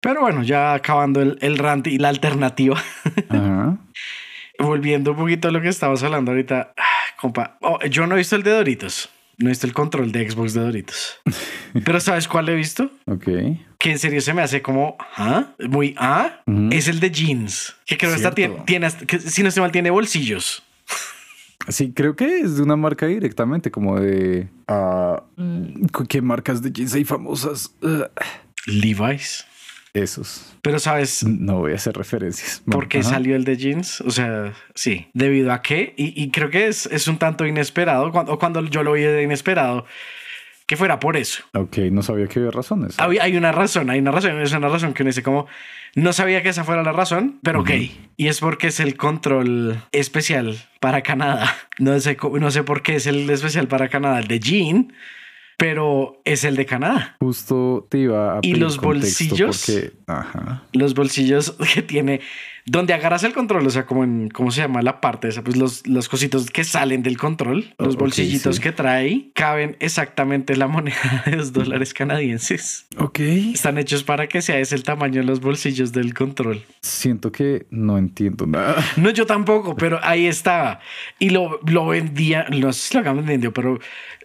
[0.00, 2.82] Pero bueno, ya acabando el, el rant y la alternativa.
[4.58, 8.18] Volviendo un poquito a lo que estábamos hablando ahorita, ah, compa, oh, yo no he
[8.18, 11.20] visto el de Doritos no he visto el control de Xbox de Doritos.
[11.84, 12.90] Pero ¿sabes cuál he visto?
[13.06, 13.24] Ok.
[13.78, 15.54] Que en serio se me hace como, ¿ah?
[15.68, 16.42] Muy, ¿ah?
[16.70, 17.74] Es el de jeans.
[17.86, 18.64] Que creo que está, tiene,
[19.06, 20.62] que, si no se mal, tiene bolsillos.
[21.68, 24.48] Sí, creo que es de una marca directamente, como de...
[24.68, 27.74] Uh, ¿Qué marcas de jeans hay famosas?
[28.66, 29.46] Levi's.
[29.94, 30.54] Esos.
[30.62, 31.22] Pero sabes.
[31.24, 32.62] No voy a hacer referencias.
[32.64, 34.00] ¿Por qué salió el de jeans?
[34.00, 35.08] O sea, sí.
[35.12, 35.92] ¿Debido a qué?
[35.96, 38.10] Y, creo que es, es, un tanto inesperado.
[38.10, 39.84] Cuando, cuando yo lo vi de inesperado,
[40.66, 41.44] que fuera por eso.
[41.52, 42.98] Ok, no sabía que había razones.
[42.98, 44.40] Hay, hay una razón, hay una razón.
[44.40, 45.46] Es una razón que uno dice como.
[45.94, 47.70] No sabía que esa fuera la razón, pero ok.
[48.16, 51.54] Y es porque es el control especial para Canadá.
[51.78, 54.92] No sé, no sé por qué es el especial para Canadá, el de Jean
[55.62, 57.14] pero es el de Canadá.
[57.20, 59.64] Justo te iba a Y los bolsillos.
[59.64, 60.64] Porque, ajá.
[60.72, 62.20] Los bolsillos que tiene,
[62.66, 65.44] donde agarras el control, o sea, como en, ¿cómo se llama la parte esa?
[65.44, 70.66] Pues los, los cositos que salen del control, los bolsillitos que trae, caben exactamente la
[70.66, 72.86] moneda de los dólares canadienses.
[72.96, 73.20] Ok.
[73.20, 76.60] Están hechos para que sea ese el tamaño de los bolsillos del control.
[76.80, 78.84] Siento que no entiendo nada.
[78.96, 80.80] No, yo tampoco, pero ahí estaba.
[81.20, 83.78] Y lo, lo vendía, no sé si lo acaban vendiendo, pero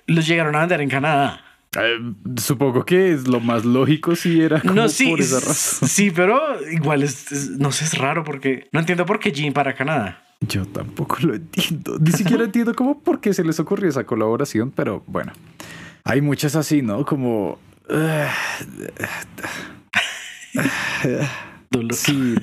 [0.08, 1.42] los llegaron a vender en Canadá.
[1.78, 5.88] Eh, supongo que es lo más lógico si era como no, sí, por esa razón.
[5.88, 6.40] Sí, pero
[6.72, 10.24] igual es, no sé, es raro porque no entiendo por qué Jean para Canadá.
[10.40, 11.98] Yo tampoco lo entiendo.
[12.00, 15.34] Ni siquiera entiendo cómo por qué se les ocurrió esa colaboración, pero bueno.
[16.04, 17.06] Hay muchas así, ¿no?
[17.06, 17.60] Como...
[21.92, 22.36] Sí,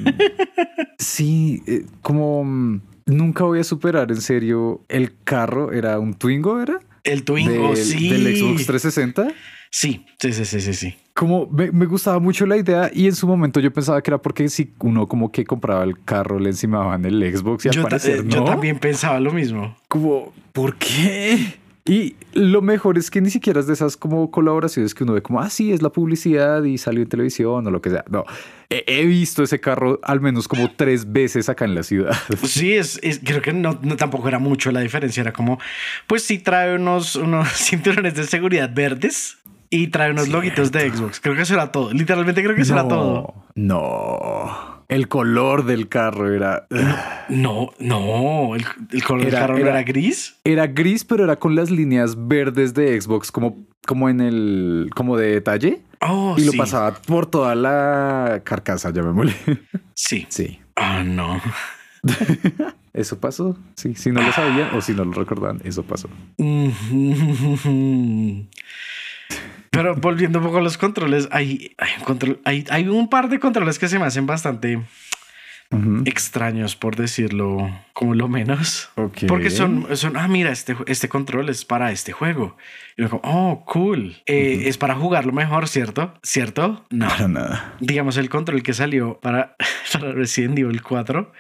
[0.98, 6.61] sí, eh, como mm, nunca voy a superar en serio el carro, era un Twingo,
[6.61, 6.79] ¿era?
[7.04, 8.08] El Twingo, sí.
[8.08, 9.28] Del Xbox 360.
[9.70, 13.58] Sí, sí, sí, sí, sí, Como me, gustaba mucho la idea y en su momento
[13.58, 17.20] yo pensaba que era porque si uno como que compraba el carro le encimaban el
[17.36, 19.76] Xbox y al parecer eh, Yo también pensaba lo mismo.
[19.88, 21.56] Como, ¿por qué?
[21.87, 25.20] Y lo mejor es que ni siquiera es de esas como colaboraciones que uno ve
[25.20, 28.05] como, ah, sí, es la publicidad y salió en televisión o lo que sea.
[28.09, 28.25] No,
[28.70, 32.16] he, visto ese carro al menos como tres veces acá en la ciudad.
[32.44, 35.20] Sí, es, creo que no, tampoco era mucho la diferencia.
[35.20, 35.59] Era como,
[36.07, 39.37] pues sí trae unos, unos cinturones de seguridad verdes
[39.68, 41.20] y trae unos logitos de Xbox.
[41.20, 41.92] Creo que eso era todo.
[41.92, 43.35] Literalmente creo que eso era todo.
[43.57, 44.73] No.
[44.94, 46.68] El color del carro era.
[47.28, 48.54] No, no.
[48.54, 48.64] El,
[49.02, 50.37] color del carro era, era, gris.
[50.44, 54.90] Era gris, pero era con las líneas verdes de Xbox, como, como en el.
[54.94, 55.80] como de detalle.
[56.00, 59.35] Oh, y lo pasaba por toda la carcasa, ya me molé.
[59.94, 60.26] Sí.
[60.28, 60.61] Sí.
[60.76, 61.40] Ah, no.
[62.92, 63.59] Eso pasó.
[63.74, 66.09] Sí, si no lo sabían o si no lo recordaban, eso pasó.
[69.74, 73.28] Pero volviendo un poco a los controles, hay, hay, un control, hay, hay un par
[73.28, 74.80] de controles que se me hacen bastante
[76.04, 78.90] extraños, por decirlo como lo menos.
[78.94, 82.56] Porque son, son, ah, mira, este, este control es para este juego.
[82.96, 84.16] Y como, oh, cool.
[84.26, 86.14] Eh, es para jugarlo mejor, ¿cierto?
[86.22, 86.84] ¿Cierto?
[86.90, 87.08] No.
[87.08, 87.74] Para nada.
[87.80, 89.56] Digamos, el control que salió para,
[89.92, 91.32] para Resident Evil 4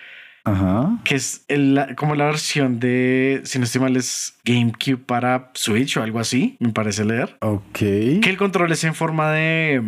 [0.44, 0.98] Ajá.
[1.04, 5.96] Que es el, como la versión de, si no estoy mal, es GameCube para Switch
[5.96, 7.36] o algo así, me parece leer.
[7.40, 7.78] Ok.
[7.78, 9.82] Que el control es en forma de,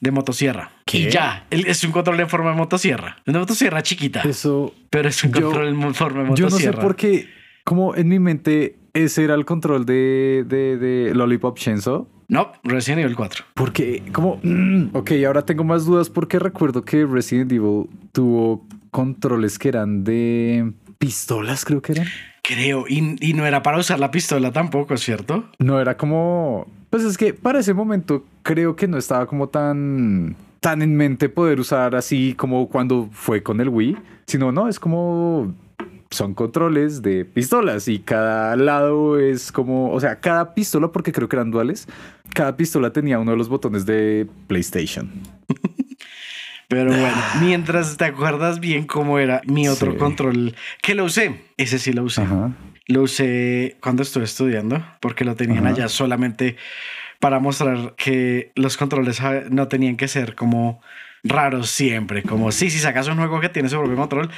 [0.00, 0.70] de motosierra.
[0.84, 0.98] ¿Qué?
[0.98, 3.16] Y ya, es un control en forma de motosierra.
[3.26, 4.20] Una motosierra chiquita.
[4.22, 4.74] Eso.
[4.90, 6.50] Pero es un control en forma de motosierra.
[6.50, 7.28] Yo no sé por qué,
[7.64, 12.06] como en mi mente, ese era el control de, de, de Lollipop Chainsaw.
[12.28, 13.44] No, Resident Evil 4.
[13.54, 19.58] Porque, como, mm, ok, ahora tengo más dudas porque recuerdo que Resident Evil tuvo controles
[19.58, 22.06] que eran de pistolas, creo que eran.
[22.40, 23.02] Creo, y,
[23.34, 25.44] no era para usar la pistola tampoco, ¿cierto?
[25.58, 26.66] No era como...
[26.88, 31.28] Pues es que para ese momento creo que no estaba como tan tan en mente
[31.28, 35.52] poder usar así como cuando fue con el Wii, sino no, es como
[36.08, 41.28] son controles de pistolas y cada lado es como, o sea, cada pistola, porque creo
[41.28, 41.86] que eran duales,
[42.32, 45.10] cada pistola tenía uno de los botones de PlayStation.
[46.68, 51.78] Pero bueno, mientras te acuerdas bien cómo era mi otro control, que lo usé, ese
[51.78, 52.24] sí lo usé.
[52.88, 56.56] Lo usé cuando estuve estudiando, porque lo tenían allá solamente
[57.20, 60.80] para mostrar que los controles ah, no tenían que ser como
[61.24, 62.22] raros siempre.
[62.22, 64.30] Como sí, si sacas un juego que tiene su propio control,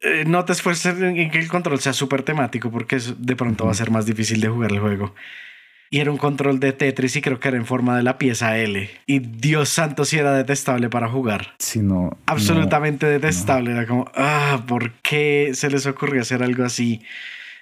[0.00, 3.72] eh, no te esfuerces en que el control sea súper temático porque de pronto va
[3.72, 5.14] a ser más difícil de jugar el juego
[5.94, 8.58] y era un control de Tetris y creo que era en forma de la pieza
[8.58, 8.90] L.
[9.06, 11.54] Y Dios santo si era detestable para jugar.
[11.60, 12.18] Si no.
[12.26, 13.70] Absolutamente detestable.
[13.70, 17.00] Era como, ah, ¿por qué se les ocurrió hacer algo así?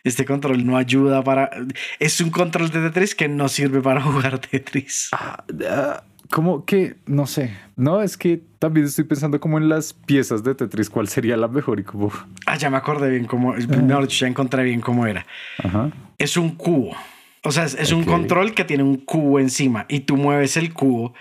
[0.03, 1.51] Este control no ayuda para...
[1.99, 5.11] Es un control de Tetris que no sirve para jugar Tetris.
[5.13, 9.93] Ah, ah, como que, no sé, no, es que también estoy pensando como en las
[9.93, 12.11] piezas de Tetris, cuál sería la mejor y cómo...
[12.47, 15.27] Ah, ya me acordé bien cómo, mejor ya encontré bien cómo era.
[15.63, 15.91] Ajá.
[16.17, 16.97] Es un cubo
[17.45, 21.13] o sea, es, un control que tiene un cubo encima y tú mueves el cubo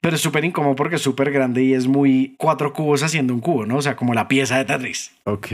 [0.00, 3.40] Pero es súper incómodo porque es súper grande y es muy cuatro cubos haciendo un
[3.40, 3.76] cubo, ¿no?
[3.76, 5.12] O sea, como la pieza de Tetris.
[5.24, 5.48] Ok.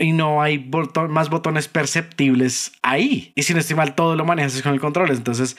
[0.00, 0.70] Y no hay
[1.08, 3.32] más botones perceptibles ahí.
[3.34, 5.10] Y si no estoy mal, todo lo manejas con el control.
[5.10, 5.56] Entonces,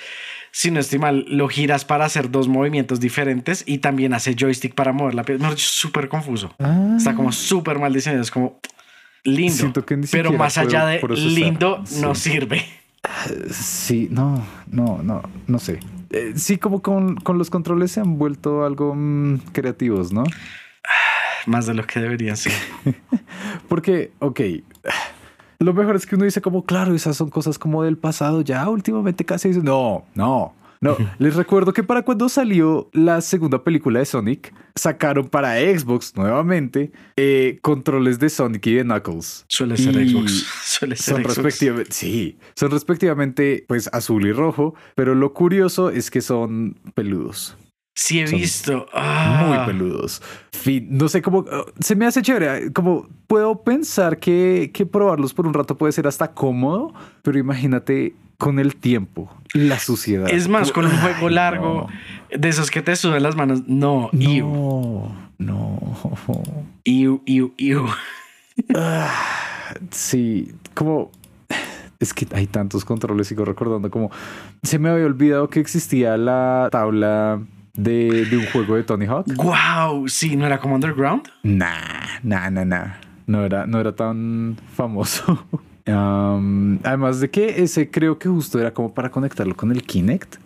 [0.52, 4.76] si no estoy mal, lo giras para hacer dos movimientos diferentes y también hace joystick
[4.76, 5.44] para mover la pieza.
[5.44, 6.56] No, es súper confuso.
[6.96, 8.22] Está como súper mal diseñado.
[8.22, 8.60] Es como
[9.24, 9.74] lindo.
[10.12, 12.79] pero más allá de lindo, no sirve.
[13.52, 15.80] Sí, no, no, no, no sé.
[16.12, 20.24] Eh, sí, como con, los controles se han vuelto algo mm, creativos, ¿no?
[21.46, 22.54] Más de lo que deberían ser.
[23.68, 24.42] Porque, ok,
[25.60, 28.68] lo mejor es que uno dice como, claro, esas son cosas como del pasado, ya
[28.70, 34.00] últimamente casi dice, no, no, no, les recuerdo que para cuando salió la segunda película
[34.00, 39.46] de Sonic, sacaron para Xbox nuevamente eh, controles de Sonic y de Knuckles.
[39.50, 40.32] Suele ser Xbox.
[40.64, 46.10] Suele ser son respectivamente, sí, son respectivamente pues azul y rojo, pero lo curioso es
[46.10, 47.58] que son peludos.
[47.96, 48.74] Sí, he visto.
[48.74, 49.64] Muy ah.
[49.66, 50.22] peludos.
[50.88, 51.40] no sé cómo.
[51.40, 52.72] Uh, se me hace chévere.
[52.72, 58.16] Como puedo pensar que, que probarlos por un rato puede ser hasta cómodo, pero imagínate
[58.40, 60.30] con el tiempo, la suciedad.
[60.30, 61.88] Es más, con un juego largo,
[62.36, 65.98] de esos que te suben las manos, no, no, no.
[66.86, 67.86] Iu, iu, iu.
[68.76, 69.14] Ah,
[69.92, 71.12] sí, como
[72.00, 74.10] es que hay tantos controles, sigo recordando como
[74.64, 77.42] se me había olvidado que existía la tabla
[77.74, 79.28] de, de un juego de Tony Hawk.
[79.36, 81.24] Wow, sí, no era como Underground.
[81.44, 82.88] Nah, nah, nah, nah.
[83.28, 85.46] No era, no era tan famoso.
[85.92, 90.38] Además de que ese creo que justo era como para conectarlo con el Kinect.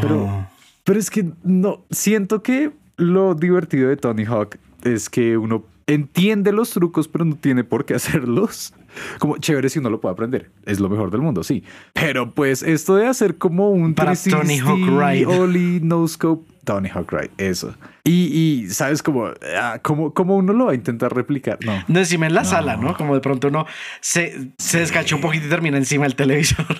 [0.00, 0.50] Pero, ah.
[0.84, 6.52] pero es que no, siento que lo divertido de Tony Hawk es que uno entiende
[6.52, 8.74] los trucos, pero no tiene por qué hacerlos.
[9.18, 10.50] Como chévere si uno lo puede aprender.
[10.64, 11.64] Es lo mejor del mundo, sí.
[11.92, 15.26] Pero pues esto de hacer como un para Tony Hawk Ride.
[15.26, 17.74] Oli, no scope Tony Hawk Ride, eso.
[18.04, 21.58] Y, y sabes cómo, ah, cómo, cómo, uno lo va a intentar replicar.
[21.64, 21.82] No.
[21.86, 22.96] No encima en la sala, ¿no?
[22.96, 23.66] Como de pronto uno
[24.00, 26.66] se, se descachó un poquito y termina encima del televisor.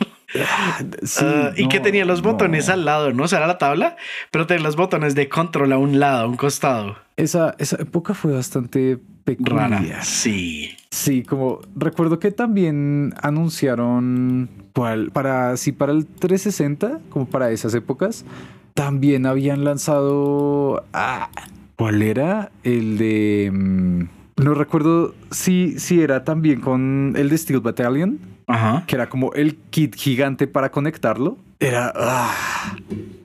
[1.03, 3.23] Sí, ah, y que tenía los botones al lado, ¿no?
[3.23, 3.97] O sea, era la tabla,
[4.33, 6.97] pero tenía los botones de control a un lado, a un costado.
[7.17, 9.71] Esa, esa época fue bastante peculiar.
[9.71, 10.03] Rara.
[10.03, 10.71] Sí.
[10.91, 14.49] Sí, como recuerdo que también anunciaron
[15.13, 18.25] para sí para el 360, como para esas épocas,
[18.75, 20.85] también habían lanzado.
[20.93, 21.31] Ah,
[21.77, 22.51] ¿Cuál era?
[22.63, 23.51] El de.
[23.53, 24.03] Mm,
[24.43, 28.19] no recuerdo si, si era también con el de Steel Battalion.
[28.47, 28.85] Ajá.
[28.87, 31.37] Que era como el kit gigante para conectarlo.
[31.59, 31.93] Era.
[31.97, 32.77] Ah.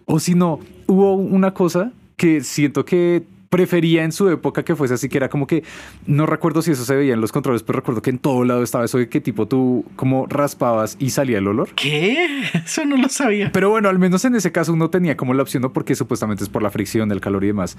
[0.06, 4.94] O si no, hubo una cosa que siento que prefería en su época que fuese
[4.94, 5.64] así, que era como que
[6.06, 8.64] no recuerdo si eso se veía en los controles, pero recuerdo que en todo lado
[8.64, 11.70] estaba eso de que tipo tú como raspabas y salía el olor.
[11.76, 12.44] ¿Qué?
[12.66, 13.52] Eso no lo sabía.
[13.52, 15.74] Pero bueno, al menos en ese caso uno tenía como la opción, ¿no?
[15.74, 17.78] Porque supuestamente es por la fricción del calor y demás.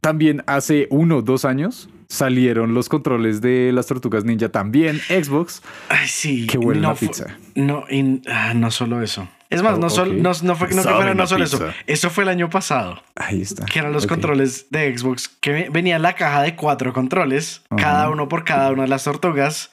[0.00, 5.62] También hace uno o dos años salieron los controles de las tortugas ninja también Xbox.
[5.88, 6.46] Ay, sí.
[6.46, 7.38] Que huele a pizza.
[7.56, 7.84] No,
[8.28, 9.28] ah, no solo eso.
[9.52, 11.70] Es más, no, no, no, fue, no, fue, no solo eso.
[11.86, 13.02] Eso fue el año pasado.
[13.16, 13.66] Ahí está.
[13.66, 18.28] Que eran los controles de Xbox, que venía la caja de cuatro controles, cada uno
[18.28, 19.70] por cada una de las tortugas,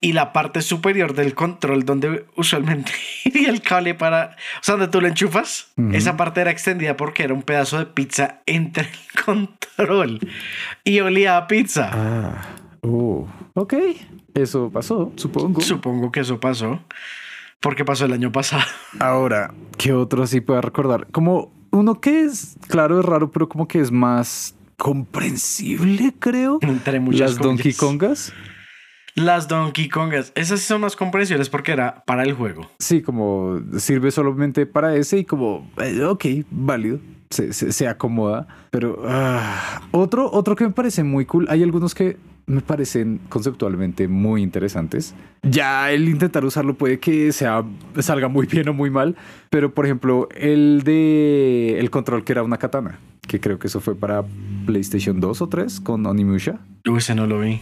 [0.00, 2.92] y la parte superior del control, donde usualmente
[3.24, 4.36] iría el cable para.
[4.60, 7.86] O sea, donde tú lo enchufas, esa parte era extendida porque era un pedazo de
[7.86, 10.20] pizza entre el control
[10.84, 11.90] y olía a pizza.
[11.92, 13.74] Ah, uh, ok.
[14.32, 15.60] Eso pasó, supongo.
[15.60, 16.80] Supongo que eso pasó
[17.60, 18.64] porque pasó el año pasado.
[19.00, 21.06] Ahora, ¿qué otro sí pueda recordar?
[21.10, 26.58] Como uno que es, claro, es raro, pero como que es más comprensible, creo.
[26.62, 28.32] Entre muchas Las Donkey Kongas.
[29.14, 30.32] Las Donkey Kongas.
[30.36, 32.70] Esas son más comprensibles porque era para el juego.
[32.78, 37.00] Sí, como sirve solamente para ese y como, eh, ok, válido.
[37.30, 38.46] Se, se, acomoda.
[38.70, 41.46] Pero ah, otro, otro que me parece muy cool.
[41.50, 42.16] Hay algunos que
[42.48, 45.14] me parecen conceptualmente muy interesantes.
[45.42, 47.64] Ya el intentar usarlo puede que sea,
[48.00, 49.16] salga muy bien o muy mal,
[49.50, 53.80] pero por ejemplo, el de el control que era una katana, que creo que eso
[53.80, 54.24] fue para
[54.66, 56.58] PlayStation 2 o 3 con Onimusha.
[56.84, 57.60] ese no lo vi.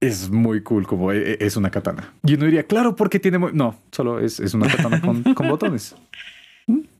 [0.00, 2.14] Es muy cool como e, e, es una katana.
[2.24, 3.38] Y uno diría, claro, porque tiene...
[3.52, 5.94] No, solo es, es una katana con, con botones.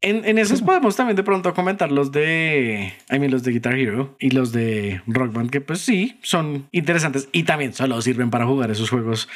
[0.02, 3.78] En, en esos podemos también de pronto comentar los de, I mean, los de Guitar
[3.78, 8.30] Hero y los de Rock Band, que pues sí, son interesantes y también solo sirven
[8.30, 9.28] para jugar esos juegos.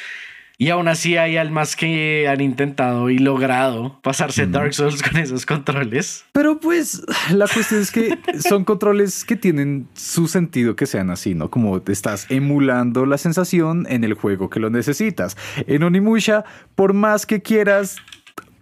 [0.57, 5.45] Y aún así hay almas que han intentado y logrado pasarse Dark Souls con esos
[5.45, 6.23] controles.
[6.31, 11.35] Pero pues la cuestión es que son controles que tienen su sentido que sean así,
[11.35, 11.49] ¿no?
[11.49, 15.35] Como te estás emulando la sensación en el juego que lo necesitas.
[15.67, 17.97] En Onimusha, por más que quieras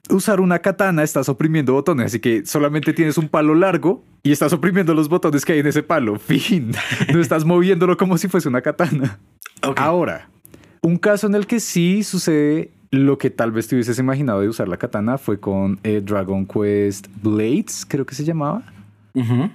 [0.09, 4.53] usar una katana estás oprimiendo botones, así que solamente tienes un palo largo y estás
[4.53, 6.19] oprimiendo los botones que hay en ese palo.
[6.19, 6.73] Fin.
[7.13, 9.19] No estás moviéndolo como si fuese una katana.
[9.77, 10.29] Ahora,
[10.81, 14.49] un caso en el que sí sucede lo que tal vez te hubieses imaginado de
[14.49, 18.63] usar la katana fue con eh, Dragon Quest Blades, creo que se llamaba.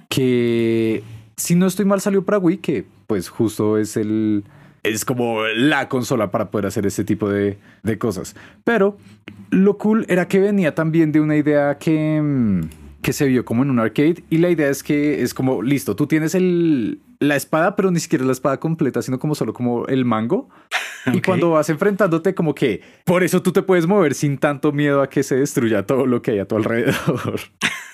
[0.09, 1.03] Que
[1.35, 4.43] si no estoy mal salió para Wii, que pues justo es el
[4.83, 8.35] es como la consola para poder hacer ese tipo de, de, cosas.
[8.63, 8.97] Pero
[9.49, 12.61] lo cool era que venía también de una idea que, mm,
[13.01, 15.95] que se vio como en un arcade y la idea es que es como, listo,
[15.95, 19.85] tú tienes el, la espada, pero ni siquiera la espada completa, sino como solo como
[19.87, 20.49] el mango.
[21.13, 25.01] Y cuando vas enfrentándote, como que por eso tú te puedes mover sin tanto miedo
[25.01, 27.39] a que se destruya todo lo que hay a tu alrededor.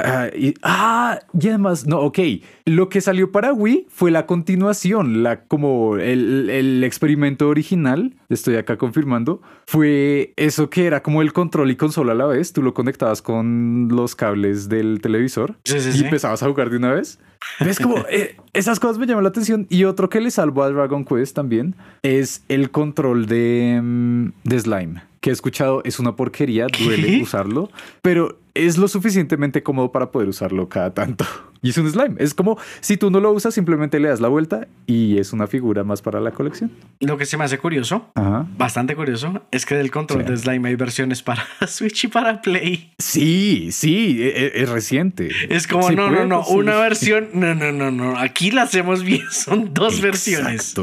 [0.00, 2.18] Ah, y, ah, y además, no, ok.
[2.64, 8.56] Lo que salió para Wii fue la continuación, la, como el, el, experimento original, estoy
[8.56, 12.52] acá confirmando, fue eso que era como el control y consola a la vez.
[12.52, 17.18] Tú lo conectabas con los cables del televisor y empezabas a jugar de una vez.
[17.60, 19.66] Es como, eh, esas cosas me llaman la atención.
[19.68, 24.60] Y otro que le salvo a Dragon Quest también es el control de, mm, de
[24.60, 27.70] slime que he escuchado es una porquería, duele usarlo,
[28.02, 31.24] pero es lo suficientemente cómodo para poder usarlo cada tanto.
[31.60, 32.14] Y es un slime.
[32.18, 35.48] Es como si tú no lo usas, simplemente le das la vuelta y es una
[35.48, 36.70] figura más para la colección.
[37.00, 38.12] Lo que se me hace curioso,
[38.56, 42.92] bastante curioso, es que del control de slime hay versiones para Switch y para Play.
[43.00, 45.30] Sí, sí, e, e, es, reciente.
[45.48, 49.24] Es como, no, no, no, una versión, no, no, no, no, aquí la hacemos bien,
[49.32, 50.74] son dos versiones.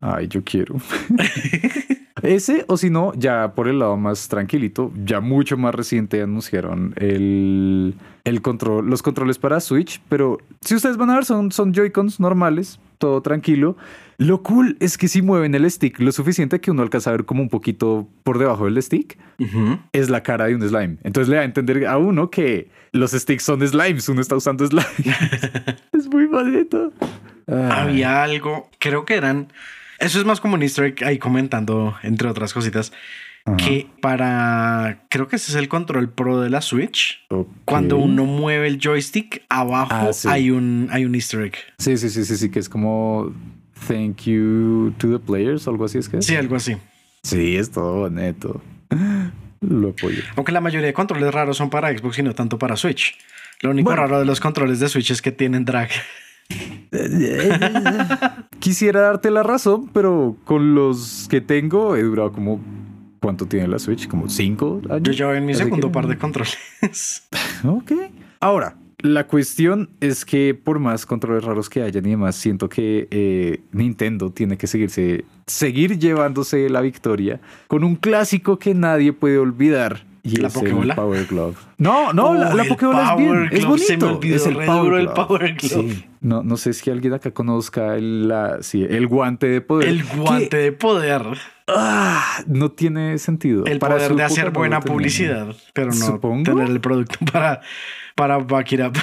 [0.00, 0.76] Ay, yo quiero.
[2.22, 6.92] Ese, o si no, ya por el lado más tranquilito, ya mucho más reciente anunciaron
[6.96, 7.94] el,
[8.24, 12.20] el control, los controles para Switch, pero si ustedes van a ver, son, son Joy-Cons
[12.20, 13.76] normales, todo tranquilo.
[14.18, 17.24] Lo cool es que si mueven el stick lo suficiente que uno alcanza a ver
[17.24, 19.18] como un poquito por debajo del stick,
[19.92, 20.98] es la cara de un slime.
[21.04, 24.66] Entonces le da a entender a uno que los sticks son slimes, uno está usando
[24.66, 24.84] slime.
[25.92, 26.92] es muy bonito.
[27.46, 29.48] Había algo, creo que eran
[30.00, 32.92] eso es más como un easter egg ahí comentando, entre otras cositas,
[33.56, 37.26] que para, creo que ese es el control pro de la Switch.
[37.64, 41.54] Cuando uno mueve el joystick, abajo ah, hay, un, hay un easter egg.
[41.78, 43.32] Sí, sí, sí, sí, sí, que es como
[43.88, 46.20] thank you to the players, algo así es que.
[46.22, 46.76] Sí, algo así.
[47.22, 48.60] Sí, es todo neto.
[49.60, 50.22] Lo apoyo.
[50.36, 53.16] Aunque la mayoría de controles raros son para Xbox y no tanto para Switch.
[53.60, 55.90] Lo único raro de los controles de Switch es que tienen drag.
[58.58, 62.60] Quisiera darte la razón, pero con los que tengo he durado como.
[63.20, 64.08] ¿Cuánto tiene la Switch?
[64.08, 65.02] ¿Como cinco años?
[65.02, 67.28] Yo ya en mi segundo par de controles.
[67.64, 67.92] ok.
[68.40, 73.08] Ahora, la cuestión es que por más controles raros que hayan y demás, siento que
[73.10, 79.38] eh, Nintendo tiene que seguirse, seguir llevándose la victoria con un clásico que nadie puede
[79.38, 80.94] olvidar y la Pokébola.
[80.94, 81.56] Power Glove.
[81.78, 83.48] No, no, la, la Pokébola es bien.
[83.50, 84.20] Es bonito.
[84.22, 86.04] es el Power, el Power Glove.
[86.20, 89.88] No, no sé si alguien acá conozca el, la, sí, el guante de poder.
[89.88, 91.22] El guante de poder.
[91.66, 93.64] Ah, no tiene sentido.
[93.64, 97.60] El poder de hacer buena publicidad, pero no tener el producto para,
[98.14, 98.98] para back it up.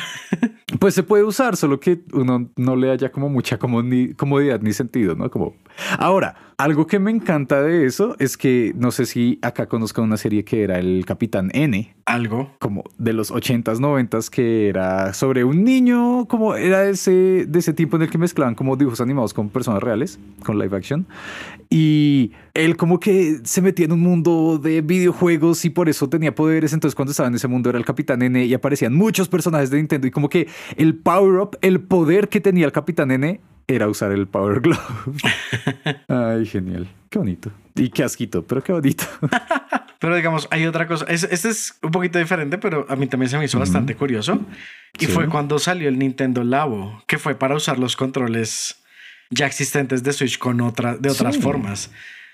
[0.79, 5.15] Pues se puede usar, solo que uno no le haya como mucha comodidad ni sentido,
[5.15, 5.31] ¿no?
[5.31, 5.55] Como
[5.97, 10.17] ahora, algo que me encanta de eso es que no sé si acá conozca una
[10.17, 11.93] serie que era el Capitán N.
[12.05, 12.51] Algo.
[12.57, 17.73] Como de los 80s, 90s, que era sobre un niño, como era ese, de ese
[17.73, 21.05] tiempo en el que mezclaban como dibujos animados con personas reales, con live action.
[21.69, 26.33] Y él como que se metía en un mundo de videojuegos y por eso tenía
[26.33, 26.73] poderes.
[26.73, 29.77] Entonces cuando estaba en ese mundo era el Capitán N y aparecían muchos personajes de
[29.77, 33.87] Nintendo y como que el power up, el poder que tenía el Capitán N era
[33.89, 34.79] usar el Power Glove.
[36.07, 36.87] Ay, genial.
[37.09, 37.51] Qué bonito.
[37.75, 39.03] Y qué asquito, pero qué bonito.
[39.99, 41.05] pero digamos, hay otra cosa.
[41.07, 44.39] Este es un poquito diferente, pero a mí también se me hizo bastante curioso.
[44.99, 48.77] Y fue cuando salió el Nintendo Labo, que fue para usar los controles
[49.29, 51.91] ya existentes de Switch con otra, de otras formas.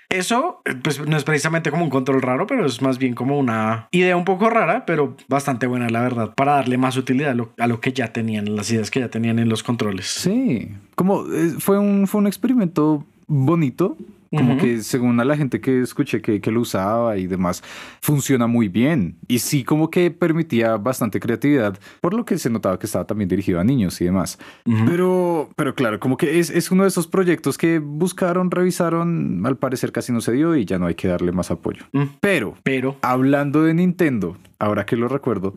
[0.08, 3.88] Eso, pues no es precisamente como un control raro, pero es más bien como una
[3.90, 7.80] idea un poco rara, pero bastante buena, la verdad, para darle más utilidad a lo,
[7.80, 10.06] que ya tenían, las ideas que ya tenían en los controles.
[10.06, 13.96] Sí, como eh, fue un, fue un experimento bonito
[14.36, 17.62] como que según a la gente que escuché que, que, lo usaba y demás,
[18.00, 19.16] funciona muy bien.
[19.28, 23.28] Y sí como que permitía bastante creatividad, por lo que se notaba que estaba también
[23.28, 24.38] dirigido a niños y demás.
[24.86, 29.56] pero, pero claro, como que es, es, uno de esos proyectos que buscaron, revisaron, al
[29.56, 31.84] parecer casi no se dio y ya no hay que darle más apoyo.
[31.92, 32.02] Mm.
[32.20, 35.54] Pero, pero, hablando de Nintendo, ahora que lo recuerdo,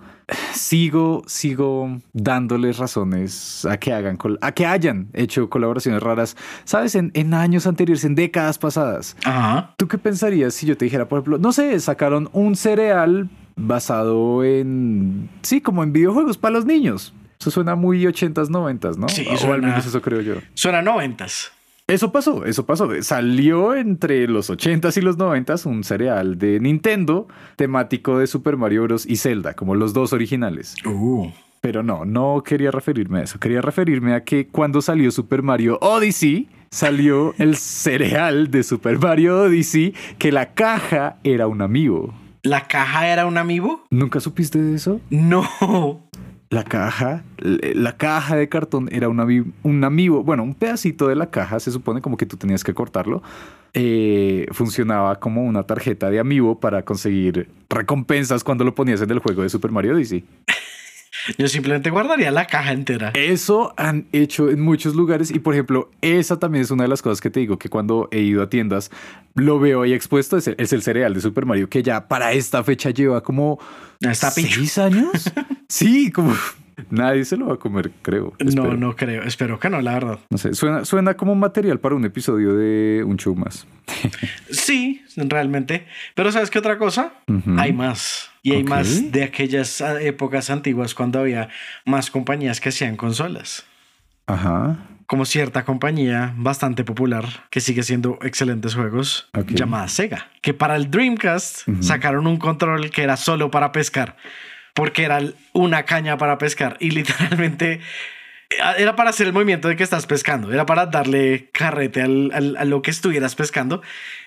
[0.54, 6.96] sigo, sigo dándoles razones a que hagan, a que hayan hecho colaboraciones raras, ¿sabes?
[6.96, 9.16] En, en años anteriores, en décadas pasadas.
[9.24, 9.74] Ajá.
[9.78, 14.44] ¿Tú qué pensarías si yo te dijera, por ejemplo, no sé, sacaron un cereal basado
[14.44, 17.14] en, sí, como en videojuegos para los niños?
[17.40, 19.08] Eso suena muy 80s, 90s, ¿no?
[19.10, 20.36] Sí, o al menos eso creo yo.
[20.56, 21.52] Suena 90s.
[21.88, 22.90] Eso pasó, eso pasó.
[23.02, 28.84] Salió entre los 80s y los 90s un cereal de Nintendo temático de Super Mario
[28.84, 29.06] Bros.
[29.06, 30.76] y Zelda, como los dos originales.
[30.86, 31.30] Uh.
[31.62, 33.40] Pero no, no quería referirme a eso.
[33.40, 39.44] Quería referirme a que cuando salió Super Mario Odyssey, salió el cereal de Super Mario
[39.44, 42.14] Odyssey, que la caja era un amigo.
[42.44, 43.86] ¿La caja era un amigo?
[43.92, 45.00] ¿Nunca supiste de eso?
[45.10, 45.48] No
[46.50, 51.30] la caja, la caja de cartón era un, un amigo, bueno, un pedacito de la
[51.30, 53.22] caja, se supone como que tú tenías que cortarlo,
[53.74, 59.20] eh, funcionaba como una tarjeta de amigo para conseguir recompensas cuando lo ponías en el
[59.20, 60.24] juego de Super Mario Odyssey.
[61.38, 63.12] Yo simplemente guardaría la caja entera.
[63.14, 67.02] Eso han hecho en muchos lugares y por ejemplo, esa también es una de las
[67.02, 68.92] cosas que te digo, que cuando he ido a tiendas,
[69.36, 72.34] lo veo ahí expuesto, es el, es el cereal de Super Mario que ya para
[72.34, 73.60] esta fecha lleva como
[74.00, 75.32] Está seis años.
[75.68, 76.36] sí, como
[76.90, 78.34] Nadie se lo va a comer, creo.
[78.40, 79.24] No, no creo.
[79.24, 80.20] Espero que no, la verdad.
[80.30, 83.66] No sé, suena, suena como material para un episodio de un show más.
[84.52, 85.88] sí, realmente.
[86.14, 87.14] Pero ¿sabes qué otra cosa?
[87.58, 88.30] Hay más.
[88.44, 91.50] Y hay más de aquellas épocas antiguas cuando había
[91.86, 93.66] más compañías que hacían consolas.
[94.28, 94.78] Ajá.
[95.08, 100.30] Como cierta compañía bastante popular que sigue siendo excelentes juegos llamada Sega.
[100.42, 104.18] Que para el Dreamcast sacaron un control que era solo para pescar
[104.78, 105.20] porque era
[105.54, 107.82] una caña para pescar y literalmente
[108.78, 112.64] era para hacer el movimiento de que estás pescando, era para darle carrete al, a
[112.64, 113.82] lo que estuvieras pescando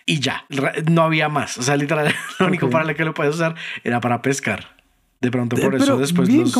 [0.07, 0.47] y ya,
[0.91, 1.57] no había más.
[1.57, 4.75] O sea, literal, lo único para lo que lo puedes usar era para pescar.
[5.21, 6.57] De pronto por eso después los,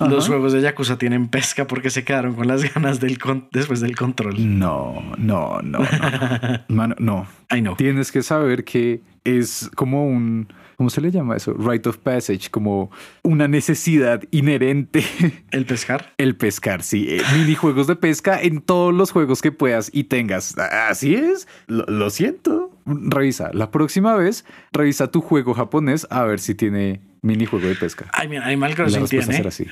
[0.00, 3.16] los, juegos de Yakuza tienen pesca porque se quedaron con las ganas del
[3.52, 4.58] después del control.
[4.58, 5.86] No, no, no, no.
[6.68, 7.28] Mano, no.
[7.48, 7.76] Ay, no.
[7.76, 11.54] Tienes que saber que es como un ¿cómo se le llama eso?
[11.54, 12.90] Rite of passage, como
[13.22, 15.04] una necesidad inherente.
[15.50, 16.12] ¿El pescar?
[16.18, 17.06] El pescar, sí.
[17.08, 20.56] Eh, minijuegos de pesca en todos los juegos que puedas y tengas.
[20.58, 21.48] Así es.
[21.66, 22.70] Lo, siento.
[22.86, 23.50] Revisa.
[23.52, 28.06] La próxima vez, revisa tu juego japonés a ver si tiene minijuego de pesca.
[28.12, 29.36] Ay, mira, Animal Crossing tiene.
[29.46, 29.66] Así.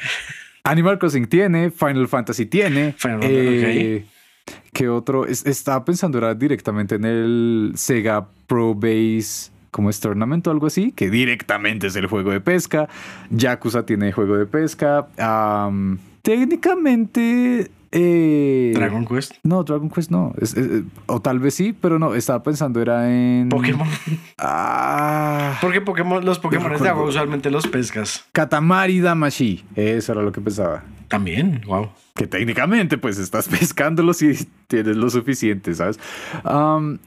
[0.64, 2.92] Animal Crossing tiene, Final Fantasy tiene.
[2.96, 4.06] Final eh,
[4.72, 5.26] ¿Qué otro?
[5.26, 10.92] estaba pensando era directamente en el Sega Pro Base como es Tournament o algo así,
[10.92, 12.88] que directamente es el juego de pesca.
[13.30, 15.08] Yakuza tiene juego de pesca.
[16.22, 19.34] técnicamente eh, Dragon Quest.
[19.42, 20.34] No, Dragon Quest no.
[21.06, 22.14] o tal vez sí, pero no.
[22.14, 23.50] Estaba pensando, era en.
[23.50, 23.86] Pokémon.
[24.38, 25.58] Ah.
[25.60, 28.24] Porque Pokémon, los Pokémon de agua usualmente los pescas.
[28.32, 29.64] Katamari Damashi.
[29.76, 30.82] Eso era lo que pensaba.
[31.08, 31.90] También, wow.
[32.14, 36.00] Que técnicamente, pues estás pescándolos y tienes lo suficiente, ¿sabes?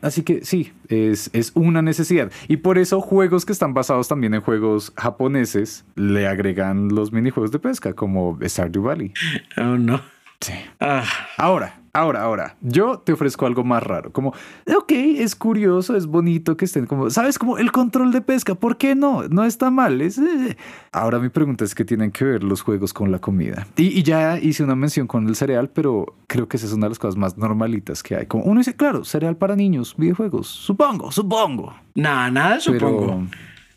[0.01, 2.31] así que sí, es, es una necesidad.
[2.47, 7.51] Y por eso, juegos que están basados también en juegos japoneses le agregan los minijuegos
[7.51, 9.11] de pesca, como Stardew Valley.
[9.57, 9.99] Oh, no.
[10.39, 10.53] Sí.
[10.79, 11.03] Ah.
[11.37, 14.11] Ahora, ahora, ahora, yo te ofrezco algo más raro.
[14.11, 14.33] Como,
[14.75, 17.39] ok, es curioso, es bonito que estén como, ¿sabes?
[17.39, 19.27] Como el control de pesca, ¿por qué no?
[19.29, 20.01] No está mal.
[20.01, 20.57] Es, eh.
[20.91, 23.65] Ahora mi pregunta es qué tienen que ver los juegos con la comida.
[23.77, 26.89] Y, ya hice una mención con el cereal, pero creo que esa es una de
[26.89, 28.25] las cosas más normalitas que hay.
[28.25, 30.47] Como uno dice, claro, cereal para niños, videojuegos.
[30.47, 31.75] Supongo, supongo.
[31.95, 33.23] Nada, nada, supongo.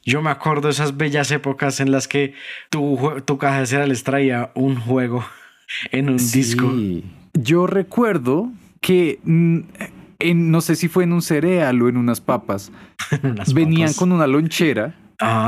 [0.04, 2.32] Yo me acuerdo de esas bellas épocas en las que
[2.70, 5.22] tu, tu caja de cereales traía un juego
[5.90, 6.72] en un disco.
[7.34, 8.50] Yo recuerdo
[8.80, 9.58] que mm,
[10.18, 12.72] en, no sé si fue en un cereal o en unas papas,
[13.54, 14.94] venían con una lonchera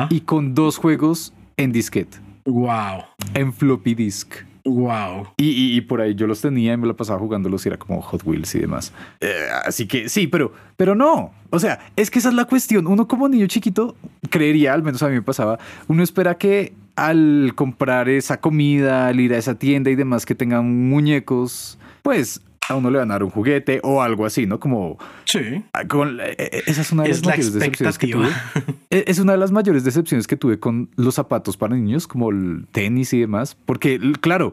[0.08, 2.18] y con dos juegos en disquete.
[2.44, 3.04] Wow.
[3.34, 4.34] En floppy disk.
[4.64, 5.28] Wow.
[5.36, 8.22] Y, por ahí yo los tenía y me lo pasaba jugándolos y era como Hot
[8.24, 8.92] Wheels y demás.
[9.20, 11.32] Eh, así que sí, pero, pero no.
[11.50, 12.86] O sea, es que esa es la cuestión.
[12.86, 13.96] Uno como niño chiquito
[14.28, 15.58] creería, al menos a mí me pasaba,
[15.88, 20.34] uno espera que al comprar esa comida, al ir a esa tienda y demás que
[20.34, 24.60] tengan muñecos, pues a uno le van a dar un juguete o algo así, ¿no?
[24.60, 24.98] Como...
[25.24, 25.64] Sí.
[25.72, 28.28] Ah, eh, eh, esa es una de las mayores decepciones que tuve.
[28.90, 32.30] E, es una de las mayores decepciones que tuve con los zapatos para niños, como
[32.30, 34.52] el tenis y demás, porque claro,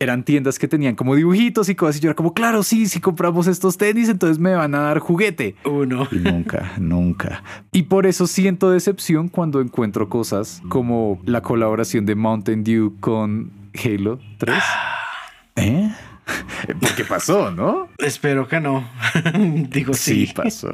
[0.00, 3.00] eran tiendas que tenían como dibujitos y cosas y yo era como, claro, sí, si
[3.00, 5.56] compramos estos tenis, entonces me van a dar juguete.
[5.64, 6.06] Uno.
[6.12, 7.42] Y nunca, nunca.
[7.72, 13.50] Y por eso siento decepción cuando encuentro cosas como la colaboración de Mountain Dew con
[13.74, 14.56] Halo 3.
[15.56, 15.92] ¿Eh?
[16.80, 17.88] Porque pasó, ¿no?
[17.98, 18.88] Espero que no.
[19.70, 20.26] Digo sí.
[20.26, 20.70] Sí, pasó.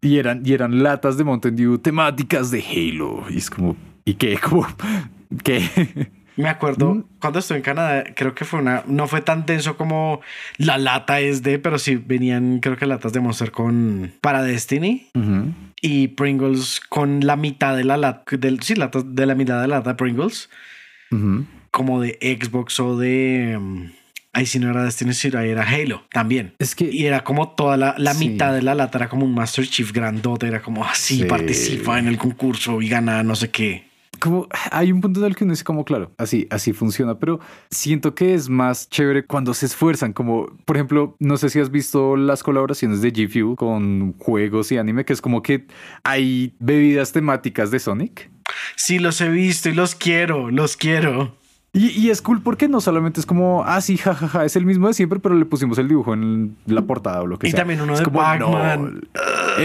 [0.00, 3.24] Y eran, y eran latas de Mountain Dew temáticas de Halo.
[3.30, 4.38] Y es como, ¿y qué?
[4.42, 4.66] Como
[5.42, 6.10] ¿Qué?
[6.36, 7.04] Me acuerdo mm.
[7.20, 10.20] cuando estuve en Canadá, creo que fue una, no fue tan denso como
[10.56, 15.10] la lata es de, pero sí venían, creo que latas de Monster con para Destiny
[15.80, 19.68] y Pringles con la mitad de la lata, del, sí, latas de la mitad de
[19.68, 20.48] la lata Pringles,
[21.70, 23.58] como de Xbox o de.
[23.60, 23.92] Mm,
[24.32, 26.54] ahí si no era Destiny, si era Halo también.
[26.58, 26.88] Es que.
[26.90, 29.92] Y era como toda la, la mitad de la lata, era como un Master Chief
[29.92, 33.91] grandote, era como así, participa en el concurso y gana no sé qué
[34.22, 37.40] como hay un punto en el que uno dice como claro, así, así funciona, pero
[37.70, 41.72] siento que es más chévere cuando se esfuerzan, como por ejemplo, no sé si has
[41.72, 45.66] visto las colaboraciones de G Fuel con juegos y anime, que es como que
[46.04, 48.30] hay bebidas temáticas de Sonic.
[48.76, 51.34] Sí, los he visto y los quiero, los quiero.
[51.74, 54.94] Y, es cool porque no solamente es como, ah, sí, jajaja, es el mismo de
[54.94, 57.56] siempre, pero le pusimos el dibujo en la portada o lo que sea.
[57.56, 59.08] Y también uno de Pac-Man.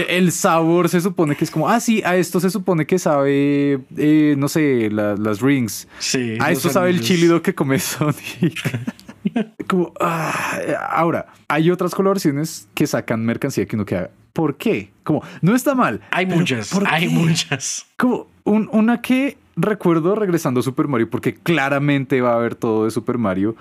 [0.08, 3.80] el, sabor se supone que es como, ah, sí, a esto se supone que sabe,
[3.98, 5.86] eh, no sé, las rings.
[5.98, 6.38] Sí.
[6.40, 8.78] A esto sabe el chilido que come Sonic.
[9.68, 14.92] como, ah, ahora, hay otras colaboraciones que sacan mercancía que uno queda, ¿por qué?
[15.04, 16.00] Como, no está mal.
[16.10, 17.86] Hay muchas, hay muchas.
[17.98, 22.90] Como, una que recuerdo regresando a Super Mario, porque claramente va a haber todo de
[22.90, 23.56] Super Mario,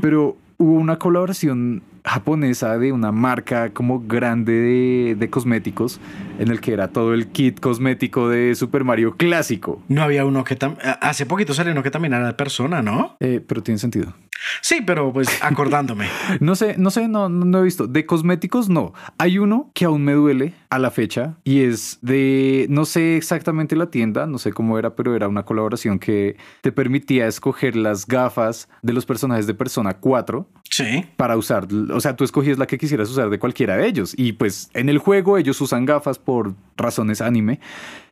[0.00, 6.00] pero hubo una colaboración japonesa de una marca como grande de, cosméticos
[6.38, 9.82] en el que era todo el kit cosmético de Super Mario clásico.
[9.88, 10.58] No había uno que
[11.00, 13.16] hace poquito salió uno que también era de persona, ¿no?
[13.20, 14.14] Eh, pero tiene sentido.
[14.60, 16.08] Sí, pero pues acordándome.
[16.40, 17.86] no sé, no sé, no, no he visto.
[17.86, 18.92] De cosméticos, no.
[19.18, 23.76] Hay uno que aún me duele a la fecha y es de, no sé exactamente
[23.76, 28.06] la tienda, no sé cómo era, pero era una colaboración que te permitía escoger las
[28.06, 30.48] gafas de los personajes de Persona 4.
[30.84, 31.06] Sí.
[31.16, 34.14] Para usar, o sea, tú escogías la que quisieras usar de cualquiera de ellos.
[34.16, 37.60] Y pues en el juego ellos usan gafas por razones anime.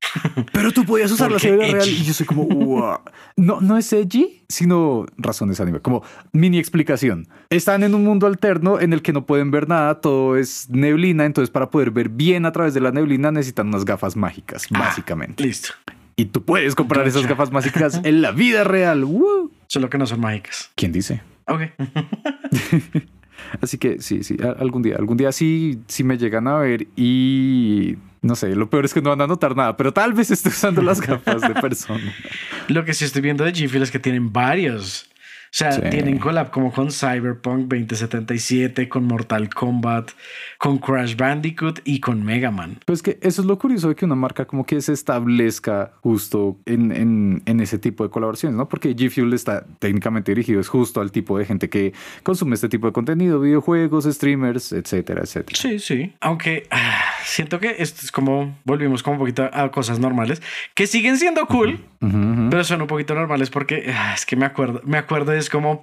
[0.52, 2.98] Pero tú podías usar la serie real y yo soy como, wow.
[3.36, 5.80] No, no es edgy, sino razones anime.
[5.80, 6.02] Como
[6.32, 7.28] mini explicación.
[7.50, 11.24] Están en un mundo alterno en el que no pueden ver nada, todo es neblina.
[11.24, 14.78] Entonces, para poder ver bien a través de la neblina, necesitan unas gafas mágicas, ah,
[14.78, 15.42] básicamente.
[15.42, 15.70] Listo.
[16.16, 19.06] Y tú puedes comprar esas gafas mágicas en la vida real.
[19.68, 20.70] Solo que no son mágicas.
[20.74, 21.22] ¿Quién dice?
[21.49, 21.62] Ok.
[23.62, 27.96] Así que sí, sí, algún día, algún día sí, sí me llegan a ver y
[28.20, 30.49] no sé, lo peor es que no van a notar nada, pero tal vez esté
[30.49, 32.12] usando las gafas de persona.
[32.68, 35.07] Lo que sí estoy viendo de G es que tienen varios.
[35.49, 40.11] O sea, tienen collab como con Cyberpunk 2077, con Mortal Kombat,
[40.59, 42.78] con Crash Bandicoot y con Mega Man.
[42.84, 46.59] Pues que eso es lo curioso de que una marca como que se establezca justo
[46.66, 48.68] en, en, en ese tipo de colaboraciones, ¿no?
[48.68, 51.92] Porque G Fuel está técnicamente dirigido es justo al tipo de gente que
[52.22, 55.59] consume este tipo de contenido, videojuegos, streamers, etcétera, etcétera.
[55.59, 56.12] Sí, sí.
[56.20, 60.42] Aunque ah, siento que esto es como, volvimos como un poquito a cosas normales,
[60.74, 61.84] que siguen siendo cool,
[62.50, 65.82] pero son un poquito normales porque ah, es que me acuerdo, me acuerdo es como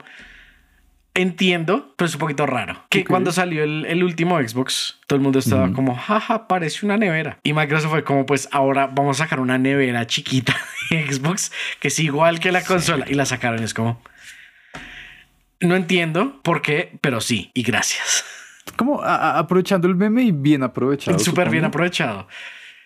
[1.16, 2.86] entiendo, pero es un poquito raro.
[2.90, 7.40] Que cuando salió el, último Xbox, todo el mundo estaba como, jaja, parece una nevera.
[7.42, 10.56] Y Microsoft fue como, pues ahora vamos a sacar una nevera chiquita
[10.92, 13.06] de Xbox que es igual que la consola.
[13.10, 13.64] Y la sacaron.
[13.64, 14.02] Es como,
[15.62, 17.50] no entiendo por qué, pero sí.
[17.54, 18.26] Y gracias.
[18.76, 21.20] Como aprovechando el meme y bien aprovechado.
[21.20, 22.28] Súper bien aprovechado.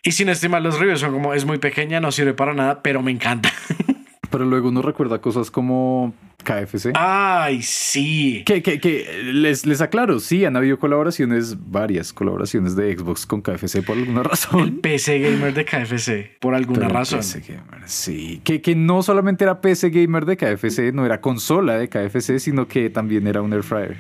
[0.04, 3.02] Y sin estimar los reviews son como, es muy pequeña, no sirve para nada, pero
[3.02, 3.52] me encanta.
[4.32, 6.14] Pero luego uno recuerda cosas como
[6.44, 6.92] KFC.
[6.94, 8.44] Ay, sí.
[8.46, 13.42] Que, que, que les, les aclaro, sí, han habido colaboraciones, varias colaboraciones de Xbox con
[13.42, 14.60] KFC por alguna razón.
[14.60, 17.20] El PC Gamer de KFC, por alguna razón.
[17.20, 18.42] PC Gamer, sí.
[18.44, 22.68] Que, que no solamente era PC Gamer de KFC, no era consola de KFC, sino
[22.68, 23.98] que también era un Air Fryer.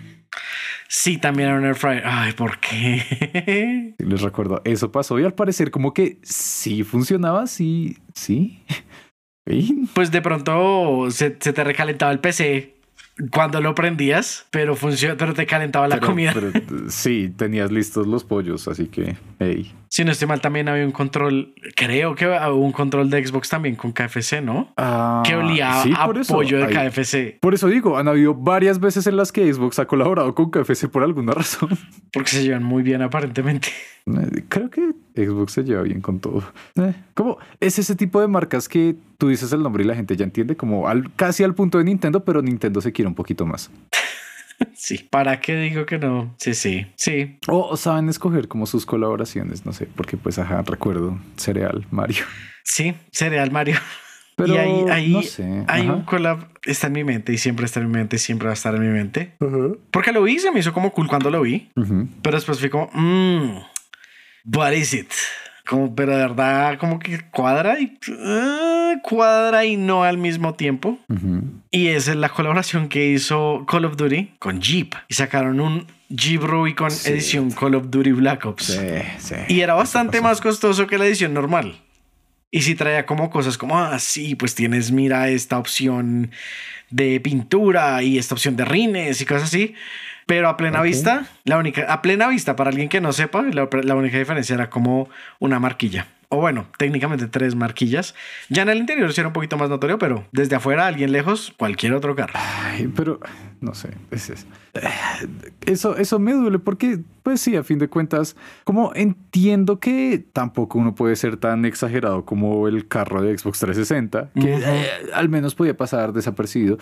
[0.92, 2.02] Sí, también era un Air Fryer.
[2.04, 3.94] Ay, ¿por qué?
[4.00, 8.64] Les recuerdo, eso pasó y al parecer como que sí funcionaba, sí, sí.
[9.96, 12.76] Pues de pronto se, te recalentaba el PC
[13.32, 16.36] cuando lo prendías, pero funcionó, pero te calentaba la comida.
[16.88, 19.74] sí, tenías listos los pollos, así que, hey.
[19.90, 23.50] Si no estoy mal, también había un control, creo que había un control de Xbox
[23.50, 24.72] también con KFC, ¿no?
[24.78, 27.40] Ah, que olía a pollo de KFC.
[27.40, 30.90] Por eso digo, han habido varias veces en las que Xbox ha colaborado con KFC
[30.90, 31.70] por alguna razón.
[32.14, 33.70] Porque se llevan muy bien aparentemente.
[34.06, 36.44] Eh, creo que Xbox se lleva bien con todo.
[36.76, 40.16] Eh, como es ese tipo de marcas que tú dices el nombre y la gente
[40.16, 43.46] ya entiende, como al, casi al punto de Nintendo, pero Nintendo se quiere un poquito
[43.46, 43.72] más.
[44.76, 46.34] Sí, ¿para qué digo que no?
[46.38, 47.38] Sí, sí, sí.
[47.48, 52.24] O saben escoger como sus colaboraciones, no sé, porque pues ajá, recuerdo Cereal Mario.
[52.64, 53.76] Sí, Cereal Mario.
[54.36, 55.30] Pero y ahí, ahí
[55.68, 58.46] hay un collab, está en mi mente y siempre está en mi mente y siempre
[58.46, 59.34] va a estar en mi mente.
[59.92, 61.70] Porque lo vi, se me hizo como cool cuando lo vi.
[62.22, 63.58] Pero después fui como, mmm,
[64.56, 65.12] what is it?
[65.70, 67.96] Como, pero de verdad, como que cuadra y
[68.26, 70.98] ah, cuadra y no al mismo tiempo.
[71.70, 75.86] Y esa es la colaboración que hizo Call of Duty con Jeep y sacaron un
[76.10, 78.66] Jeep Rubicon edición Call of Duty Black Ops.
[78.66, 78.80] Sí,
[79.20, 79.36] sí.
[79.48, 81.80] Y era bastante más costoso que la edición normal.
[82.50, 86.32] Y si traía como cosas como, ah, sí, pues tienes, mira, esta opción
[86.90, 89.76] de pintura y esta opción de rines y cosas así.
[90.30, 93.96] Pero a plena vista, la única, a plena vista, para alguien que no sepa, la,
[93.96, 95.10] única diferencia era como
[95.40, 96.06] una marquilla.
[96.32, 98.14] O bueno, técnicamente tres marquillas.
[98.50, 101.56] Ya en el interior sí era un poquito más notorio, pero desde afuera, alguien lejos,
[101.58, 102.40] cualquier otro carro.
[102.96, 103.20] pero
[103.62, 104.46] no sé, es,
[105.66, 110.78] eso, eso me duele porque, pues sí, a fin de cuentas, como entiendo que tampoco
[110.78, 115.56] uno puede ser tan exagerado como el carro de Xbox 360, que eh, al menos
[115.56, 116.78] podía pasar desapercibido,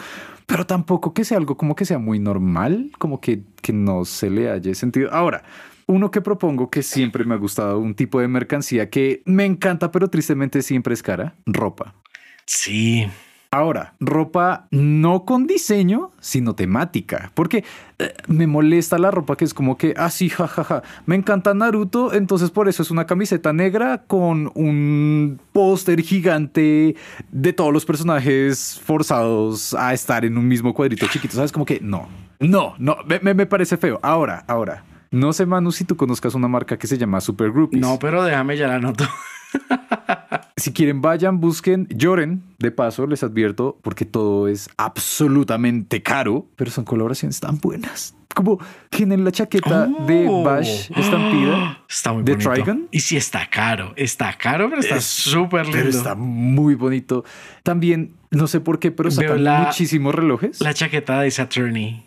[0.45, 4.29] pero tampoco que sea algo como que sea muy normal, como que, que no se
[4.29, 5.09] le haya sentido.
[5.13, 5.43] Ahora,
[5.87, 9.91] uno que propongo que siempre me ha gustado, un tipo de mercancía que me encanta,
[9.91, 11.95] pero tristemente siempre es cara, ropa.
[12.45, 13.07] Sí.
[13.49, 17.31] Ahora, ropa no con diseño, sino temática.
[17.33, 17.63] Porque
[17.97, 22.13] eh, me molesta la ropa que es como que, así, ah, jajaja, me encanta Naruto,
[22.13, 26.97] entonces por eso es una camiseta negra con un póster gigante
[27.31, 31.35] de todos los personajes forzados a estar en un mismo cuadrito chiquito.
[31.35, 31.53] ¿Sabes?
[31.53, 32.09] Como que no,
[32.41, 33.97] no, no, me, me parece feo.
[34.03, 34.83] Ahora, ahora.
[35.11, 37.81] No sé, Manu, si tú conozcas una marca que se llama Super Groupies.
[37.81, 39.05] No, pero déjame ya la noto.
[40.57, 42.43] si quieren, vayan, busquen, lloren.
[42.59, 48.15] De paso, les advierto, porque todo es absolutamente caro, pero son colaboraciones tan buenas.
[48.37, 48.59] Como
[48.91, 50.43] tienen la chaqueta de oh.
[50.43, 52.87] Bash Estampida está muy de Trigon.
[52.91, 55.79] Y si está caro, está caro, pero está súper lindo.
[55.79, 57.25] Pero está muy bonito.
[57.63, 60.61] También, no sé por qué, pero sacan muchísimos relojes.
[60.61, 62.03] La chaqueta de Saturni.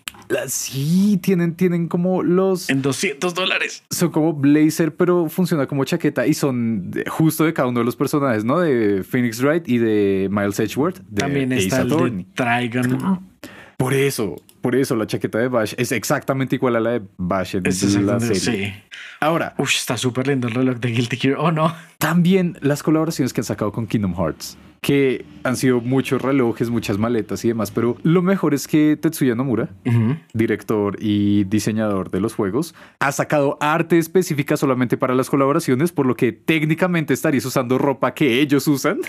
[0.46, 2.70] Sí, tienen, tienen como los...
[2.70, 3.82] En 200 dólares.
[3.90, 7.96] Son como blazer, pero funciona como chaqueta y son justo de cada uno de los
[7.96, 8.60] personajes, ¿no?
[8.60, 11.00] De Phoenix Wright y de Miles Edgeworth.
[11.12, 13.29] También está el de Trigon.
[13.80, 17.56] Por eso, por eso la chaqueta de Bash es exactamente igual a la de Bash
[17.56, 17.62] en
[18.06, 18.34] la serie.
[18.38, 18.74] Sí.
[19.20, 19.54] Ahora.
[19.56, 21.36] Uf, está súper lindo el reloj de Guilty Gear.
[21.38, 21.74] Oh, no.
[21.96, 26.98] También las colaboraciones que han sacado con Kingdom Hearts que han sido muchos relojes, muchas
[26.98, 29.68] maletas y demás, pero lo mejor es que Tetsuya Nomura,
[30.32, 36.06] director y diseñador de los juegos, ha sacado arte específica solamente para las colaboraciones, por
[36.06, 39.00] lo que técnicamente estarías usando ropa que ellos usan.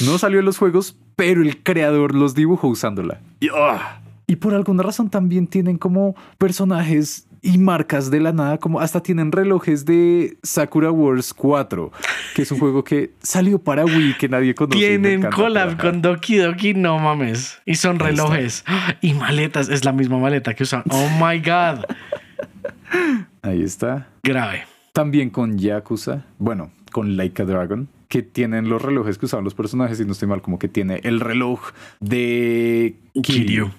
[0.00, 3.20] No salió en los juegos, pero el creador los dibujó usándola.
[3.40, 8.58] Y, ah, y por alguna razón también tienen como personajes y marcas de la nada,
[8.58, 11.90] como hasta tienen relojes de Sakura Wars 4,
[12.34, 14.78] que es un juego que salió para Wii que nadie conoce.
[14.78, 17.58] Tienen collab con Doki Doki, no mames.
[17.64, 18.64] Y son relojes
[19.00, 20.82] y maletas, es la misma maleta que usan.
[20.90, 21.84] Oh my god.
[23.40, 24.08] Ahí está.
[24.22, 24.64] Grave.
[24.92, 30.00] También con Yakuza, bueno, con Laika Dragon que tienen los relojes que usaban los personajes,
[30.00, 31.60] y no estoy mal, como que tiene el reloj
[32.00, 33.70] de Kiryu,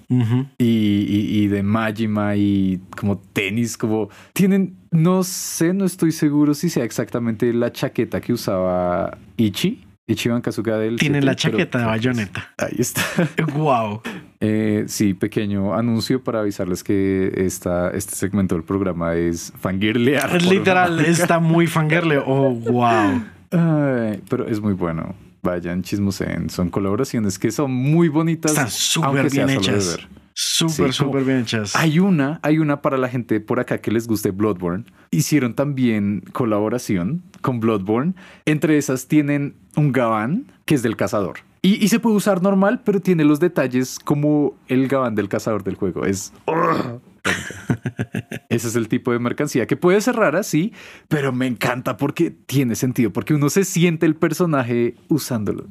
[0.58, 6.84] y, de Majima y como tenis, como tienen, no sé, no estoy seguro si sea
[6.84, 9.86] exactamente la chaqueta que usaba Ichi.
[10.08, 10.96] Ichiban Kazuka del.
[10.96, 12.52] Tienen la chaqueta de bayoneta.
[12.58, 13.04] Ahí está.
[13.56, 14.02] Wow.
[14.40, 20.42] Eh, sí, pequeño anuncio para avisarles que esta, este segmento del programa es fangirlear.
[20.42, 22.18] Literal, está muy fangirle.
[22.18, 25.16] Oh, wow pero es muy bueno.
[25.42, 26.50] Vayan, chismoseen.
[26.50, 28.52] Son colaboraciones que son muy bonitas.
[28.52, 30.00] Están súper bien hechas.
[30.34, 31.76] Súper, súper bien hechas.
[31.76, 34.86] Hay una, hay una para la gente por acá que les guste Bloodborne.
[35.12, 38.14] Hicieron también colaboración con Bloodborne.
[38.46, 41.40] Entre esas tienen un gabán que es del cazador.
[41.62, 45.76] Y, se puede usar normal, pero tiene los detalles como el gabán del cazador del
[45.76, 46.06] juego.
[46.06, 46.32] Es...
[48.50, 50.74] Ese es el tipo de mercancía que puede ser rara, sí,
[51.08, 55.68] pero me encanta porque tiene sentido, porque uno se siente el personaje usándolo.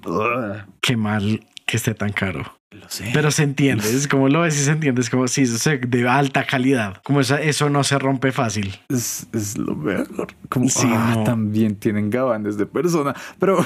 [0.81, 2.43] Qué mal que esté tan caro.
[2.71, 3.11] Lo sé.
[3.15, 6.09] Pero se entiende, es como lo ves y se entiende, es como si es de
[6.09, 8.79] alta calidad, como eso no se rompe fácil.
[8.89, 10.29] Es, lo mejor.
[10.49, 13.65] Como ah, también tienen gabanes de persona, pero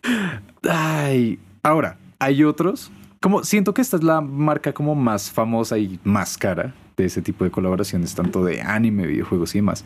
[0.68, 2.90] ay, ahora hay otros.
[3.20, 7.22] Como siento que esta es la marca como más famosa y más cara de ese
[7.22, 9.84] tipo de colaboraciones, tanto de anime, videojuegos y demás.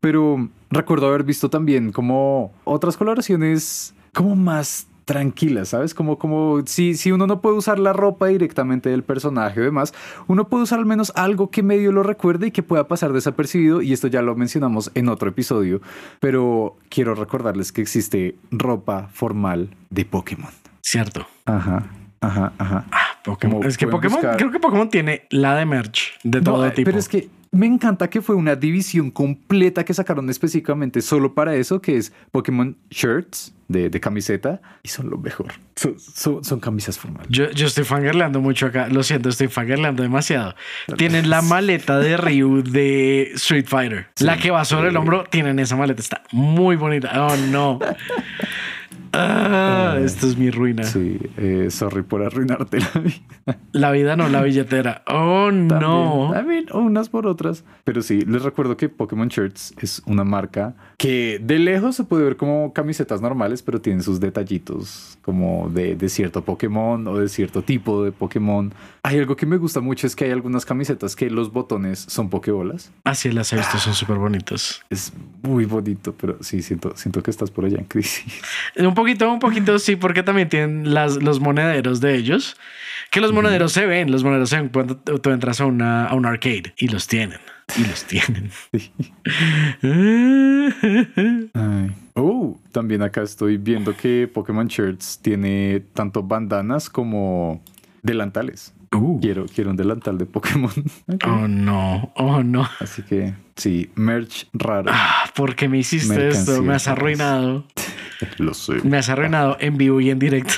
[0.00, 5.94] Pero recuerdo haber visto también como otras colaboraciones como más tranquilas, ¿sabes?
[5.94, 9.92] Como, como si, si uno no puede usar la ropa directamente del personaje o demás,
[10.26, 13.82] uno puede usar al menos algo que medio lo recuerde y que pueda pasar desapercibido.
[13.82, 15.80] Y esto ya lo mencionamos en otro episodio,
[16.20, 20.50] pero quiero recordarles que existe ropa formal de Pokémon.
[20.82, 21.26] Cierto.
[21.46, 21.84] Ajá.
[22.20, 22.86] Ajá, ajá.
[23.24, 23.64] Pokémon.
[23.64, 26.86] es que Pokémon, creo que Pokémon tiene la de merch de todo tipo.
[26.86, 31.54] Pero es que me encanta que fue una división completa que sacaron específicamente solo para
[31.54, 35.52] eso, que es Pokémon Shirts de, camiseta y son lo mejor.
[35.74, 37.28] Son, camisas formales.
[37.30, 38.88] Yo, yo estoy fangirleando mucho acá.
[38.88, 40.54] Lo siento, estoy fangirleando demasiado.
[40.96, 44.08] Tienen la maleta de Ryu de Street Fighter.
[44.20, 46.00] La que va sobre el hombro, tienen esa maleta.
[46.00, 47.10] Está muy bonita.
[47.26, 47.78] Oh, no.
[49.12, 50.84] Ah, esto es mi ruina.
[50.84, 53.58] Sí, eh, sorry por arruinarte la vida.
[53.72, 55.02] La vida no, la billetera.
[55.06, 56.30] Oh, no.
[56.32, 57.64] También, unas por otras.
[57.84, 62.22] Pero sí, les recuerdo que Pokémon Shirts es una marca que de lejos se puede
[62.22, 67.28] ver como camisetas normales, pero tienen sus detallitos como de, de cierto Pokémon o de
[67.28, 68.72] cierto tipo de Pokémon.
[69.02, 72.30] Hay algo que me gusta mucho, es que hay algunas camisetas que los botones son
[72.30, 72.92] Pokébolas.
[73.02, 74.84] Así ah, las he visto, son súper bonitos.
[74.90, 78.40] Es muy bonito, pero sí, siento, siento que estás por allá en crisis.
[78.76, 82.56] Un poquito, un poquito sí, porque también tienen las, los monederos de ellos.
[83.10, 86.14] Que los monederos se ven, los monederos se ven cuando tú entras a, una, a
[86.14, 87.40] un arcade y los tienen.
[87.78, 88.50] Y los tienen.
[92.14, 97.62] Oh, también acá estoy viendo que Pokémon Shirts tiene tanto bandanas como
[98.02, 98.74] delantales.
[98.92, 99.18] Uh.
[99.20, 100.70] Quiero, quiero un delantal de Pokémon.
[101.24, 102.68] Oh no, oh no.
[102.80, 104.90] Así que sí, merch raro.
[104.92, 106.62] Ah, ¿Por qué me hiciste esto?
[106.62, 107.66] Me has arruinado.
[108.38, 108.74] Lo sé.
[108.84, 110.54] Me has arruinado en vivo y en directo.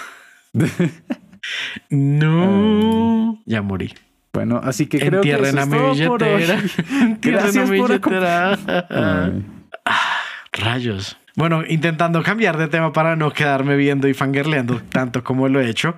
[1.90, 3.40] no.
[3.46, 3.94] Ya morí.
[4.34, 6.60] Bueno, así que creo que eso es mi billetera.
[7.22, 8.58] Gracias mi billetera.
[9.86, 10.20] Ah,
[10.52, 11.18] rayos.
[11.36, 15.68] Bueno, intentando cambiar de tema para no quedarme viendo y fangirleando tanto como lo he
[15.68, 15.94] hecho.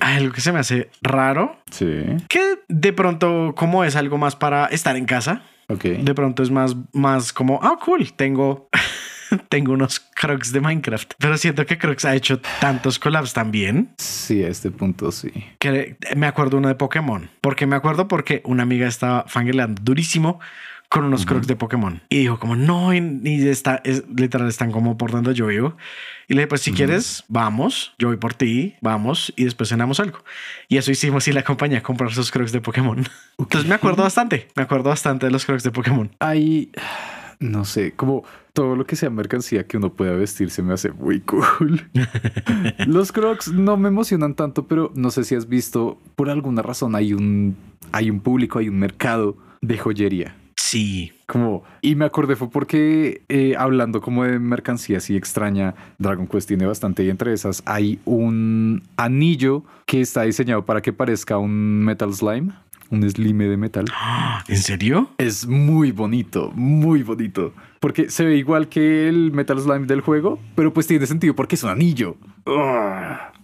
[0.00, 1.58] Hay algo que se me hace raro.
[1.70, 2.02] Sí.
[2.28, 5.42] Que de pronto, como es algo más para estar en casa.
[5.68, 5.84] Ok.
[5.84, 8.70] De pronto es más, más como, ah, cool, tengo
[9.48, 13.90] tengo unos Crocs de Minecraft, pero siento que Crocs ha hecho tantos collabs también.
[13.98, 15.30] Sí, a este punto sí.
[15.58, 17.30] Que me acuerdo uno de Pokémon.
[17.40, 18.08] porque me acuerdo?
[18.08, 20.40] Porque una amiga estaba fangirleando durísimo
[20.94, 22.00] con unos crocs de Pokémon.
[22.08, 25.76] Y dijo como, no, y, está, es, literal, están como por donde yo vivo.
[26.28, 29.98] Y le dije, pues si quieres, vamos, yo voy por ti, vamos, y después cenamos
[29.98, 30.20] algo.
[30.68, 33.04] Y eso hicimos y la acompañé a comprar sus crocs de Pokémon.
[33.38, 36.14] Entonces me acuerdo bastante, me acuerdo bastante de los crocs de Pokémon.
[36.20, 36.70] Hay,
[37.40, 40.92] no sé, como todo lo que sea mercancía que uno pueda vestir se me hace
[40.92, 41.90] muy cool.
[42.86, 46.94] los crocs no me emocionan tanto, pero no sé si has visto, por alguna razón
[46.94, 47.56] hay un,
[47.92, 50.36] hay un público, hay un mercado de joyería
[50.74, 51.12] Sí.
[51.26, 56.48] Como, y me acordé fue porque eh, hablando como de mercancía así extraña, Dragon Quest
[56.48, 61.84] tiene bastante y entre esas hay un anillo que está diseñado para que parezca un
[61.84, 62.52] Metal Slime.
[62.90, 63.84] Un slime de metal.
[64.48, 65.10] ¿En serio?
[65.18, 67.52] Es muy bonito, muy bonito.
[67.80, 71.54] Porque se ve igual que el Metal Slime del juego, pero pues tiene sentido porque
[71.54, 72.16] es un anillo.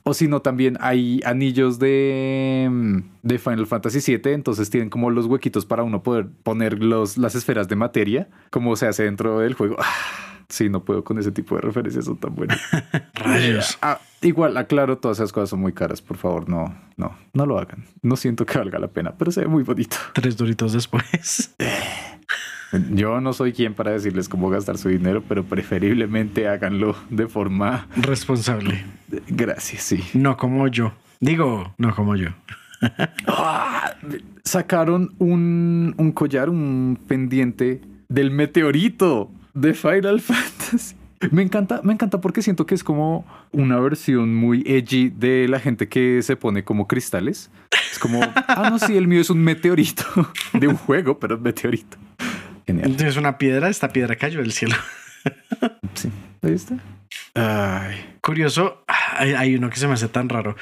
[0.03, 5.11] O si no, también hay anillos de, mm, de Final Fantasy VII, entonces tienen como
[5.11, 9.41] los huequitos para uno poder poner los, las esferas de materia, como se hace dentro
[9.41, 9.77] del juego.
[10.51, 12.61] Sí, no puedo con ese tipo de referencias, son tan buenas.
[13.15, 13.79] Rayos.
[13.81, 17.59] Ah, igual, aclaro, todas esas cosas son muy caras, por favor, no, no, no lo
[17.59, 17.85] hagan.
[18.03, 19.97] No siento que valga la pena, pero se ve muy bonito.
[20.13, 21.55] Tres doritos después.
[22.91, 27.87] Yo no soy quien para decirles cómo gastar su dinero, pero preferiblemente háganlo de forma
[27.97, 28.85] responsable.
[29.29, 30.03] Gracias, sí.
[30.15, 30.93] No como yo.
[31.21, 32.29] Digo, no como yo.
[33.27, 33.95] Ah,
[34.45, 40.97] sacaron un, un collar, un pendiente del meteorito de Final Fantasy.
[41.31, 45.61] Me encanta, me encanta porque siento que es como una versión muy edgy de la
[45.61, 47.51] gente que se pone como cristales.
[47.93, 50.05] Es como, ah, no, sí, el mío es un meteorito
[50.55, 51.99] de un juego, pero es meteorito.
[52.67, 54.77] Es una piedra, esta piedra cayó del cielo.
[55.95, 56.11] sí,
[56.43, 56.79] ahí está.
[57.35, 58.11] Ay.
[58.21, 60.57] Curioso, hay, uno que se me hace tan raro.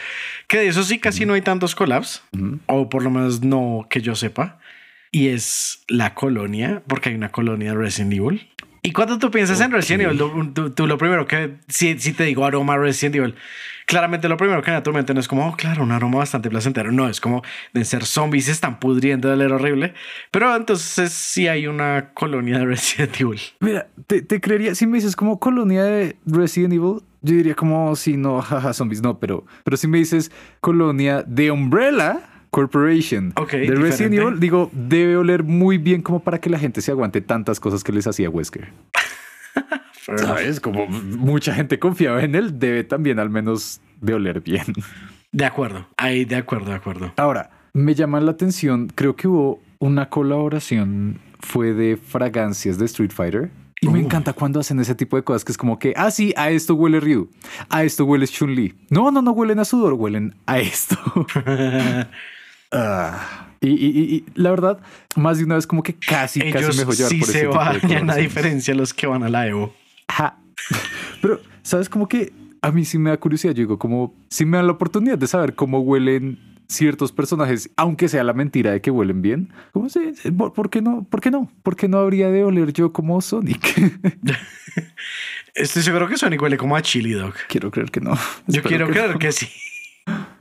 [0.47, 2.23] Que de eso sí casi no hay tantos collabs,
[2.67, 4.59] o por lo menos no que yo sepa.
[5.11, 8.49] Y es la colonia, porque hay una colonia de Resident Evil.
[8.83, 12.45] Y cuando tú piensas en Resident Evil, tú, lo primero que, si, si te digo
[12.45, 13.35] aroma Resident Evil,
[13.87, 16.93] claramente lo primero que naturalmente no es como, oh, claro, un aroma bastante placentero.
[16.93, 19.95] No, es como de ser zombies se están pudriendo de leer horrible.
[20.31, 23.41] Pero entonces sí hay una colonia de Resident Evil.
[23.61, 27.97] Mira, te, te creería, si me dices como colonia de Resident Evil, yo diría como,
[27.97, 32.21] si no, jaja, zombies, no, pero, pero si me dices colonia de Umbrella.
[32.51, 36.91] Corporation de Resident Evil, digo, debe oler muy bien como para que la gente se
[36.91, 38.73] aguante tantas cosas que les hacía Wesker.
[40.17, 40.61] ¿Sabes?
[40.61, 44.65] Como mucha gente confiaba en él, debe también al menos de oler bien.
[45.33, 47.13] De acuerdo, ahí de acuerdo, de acuerdo.
[47.17, 53.13] Ahora, me llama la atención, creo que hubo una colaboración, fue de fragancias de Street
[53.13, 53.51] Fighter.
[53.81, 54.03] Y me uh.
[54.03, 56.75] encanta cuando hacen ese tipo de cosas que es como que, ah, sí, a esto
[56.75, 57.29] huele Ryu,
[57.69, 58.75] a esto huele Chun-Li.
[58.91, 60.97] No, no, no huelen a sudor, huelen a esto.
[62.73, 63.49] Ah.
[63.61, 64.79] Y, y, la verdad,
[65.17, 68.11] más de una vez como que casi, casi me dejó llevar sí por se bañan,
[68.11, 69.75] a diferencia los que van a la Evo.
[71.21, 71.89] Pero, ¿sabes?
[71.89, 73.55] Como que a mí sí me da curiosidad.
[73.55, 76.39] Yo digo, como si me dan la oportunidad de saber cómo huelen
[76.69, 80.13] ciertos personajes, aunque sea la mentira de que huelen bien, ¿cómo se?
[80.33, 81.05] ¿Por qué no?
[81.05, 81.51] ¿Por qué no?
[81.63, 83.75] ¿Por qué no habría de oler yo como Sonic?
[85.55, 87.35] Estoy seguro que Sonic huele como a chili dog.
[87.49, 88.17] Quiero creer que no.
[88.47, 89.49] Yo quiero creer que sí.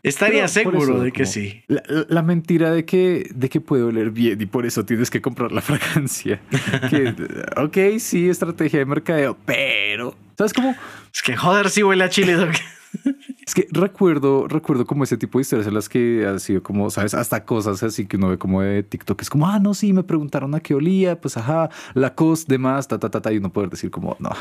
[0.03, 1.63] Estaría seguro de que sí.
[1.67, 5.51] La, mentira de que, de que puede oler bien y por eso tienes que comprar
[5.51, 6.41] la fragancia.
[7.57, 10.75] ok, sí, estrategia de mercadeo, pero ¿sabes cómo?
[11.13, 12.49] Es que joder, sí huele a chili dog.
[13.45, 16.89] Es que recuerdo, recuerdo como ese tipo de historias en las que ha sido como,
[16.89, 19.21] sabes, hasta cosas así que uno ve como de TikTok.
[19.21, 22.89] Es como, ah, no, sí, me preguntaron a qué olía, pues ajá, la cos, demás,
[22.89, 24.31] ta, ta, ta, ta, y uno poder decir como, no,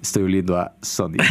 [0.00, 1.22] estoy oliendo a Sonic.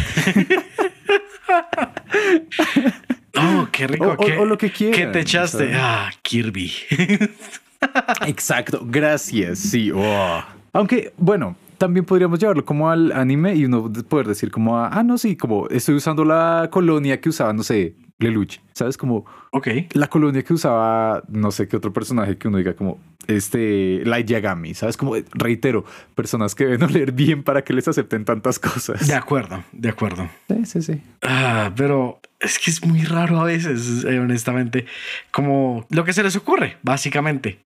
[3.36, 4.16] Oh, qué rico.
[4.38, 4.98] O, lo que quieras.
[4.98, 5.72] ¿Qué te echaste?
[5.74, 6.72] Ah, Kirby.
[8.26, 9.58] Exacto, gracias.
[9.58, 9.90] Sí.
[9.94, 10.42] Oh.
[10.72, 15.18] Aunque, bueno, también podríamos llevarlo como al anime y uno poder decir como, ah, no,
[15.18, 18.96] sí, como estoy usando la colonia que usaba, no sé, Lelouch, ¿sabes?
[18.96, 22.98] Como ok la colonia que usaba, no sé qué otro personaje que uno diga como
[23.26, 24.96] este Light Yagami, ¿sabes?
[24.96, 25.84] Como reitero,
[26.14, 29.06] personas que deben oler bien para que les acepten tantas cosas.
[29.06, 30.28] De acuerdo, de acuerdo.
[30.48, 31.02] Sí, sí, sí.
[31.22, 34.86] Ah, pero es que es muy raro a veces, eh, honestamente,
[35.30, 37.60] como lo que se les ocurre, básicamente.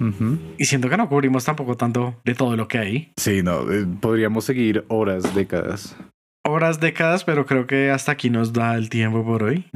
[0.58, 3.12] Y siento que no cubrimos tampoco tanto de todo lo que hay.
[3.16, 5.96] Sí, no, eh, podríamos seguir horas, décadas
[6.42, 9.66] horas, décadas, pero creo que hasta aquí nos da el tiempo por hoy.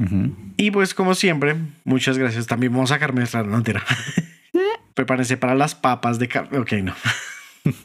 [0.57, 2.47] Y pues como siempre, muchas gracias.
[2.47, 3.83] También vamos a sacarme esta no, entera.
[4.93, 6.29] Prepárense para las papas de...
[6.57, 6.93] Ok, no.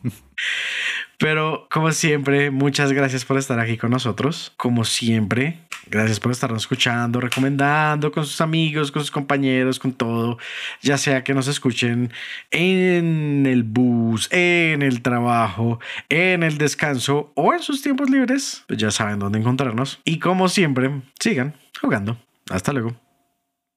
[1.21, 4.55] Pero como siempre, muchas gracias por estar aquí con nosotros.
[4.57, 10.39] Como siempre, gracias por estarnos escuchando, recomendando con sus amigos, con sus compañeros, con todo.
[10.81, 12.11] Ya sea que nos escuchen
[12.51, 18.79] en el bus, en el trabajo, en el descanso o en sus tiempos libres, pues
[18.79, 20.01] ya saben dónde encontrarnos.
[20.07, 22.17] Y como siempre, sigan jugando.
[22.49, 23.10] Hasta luego.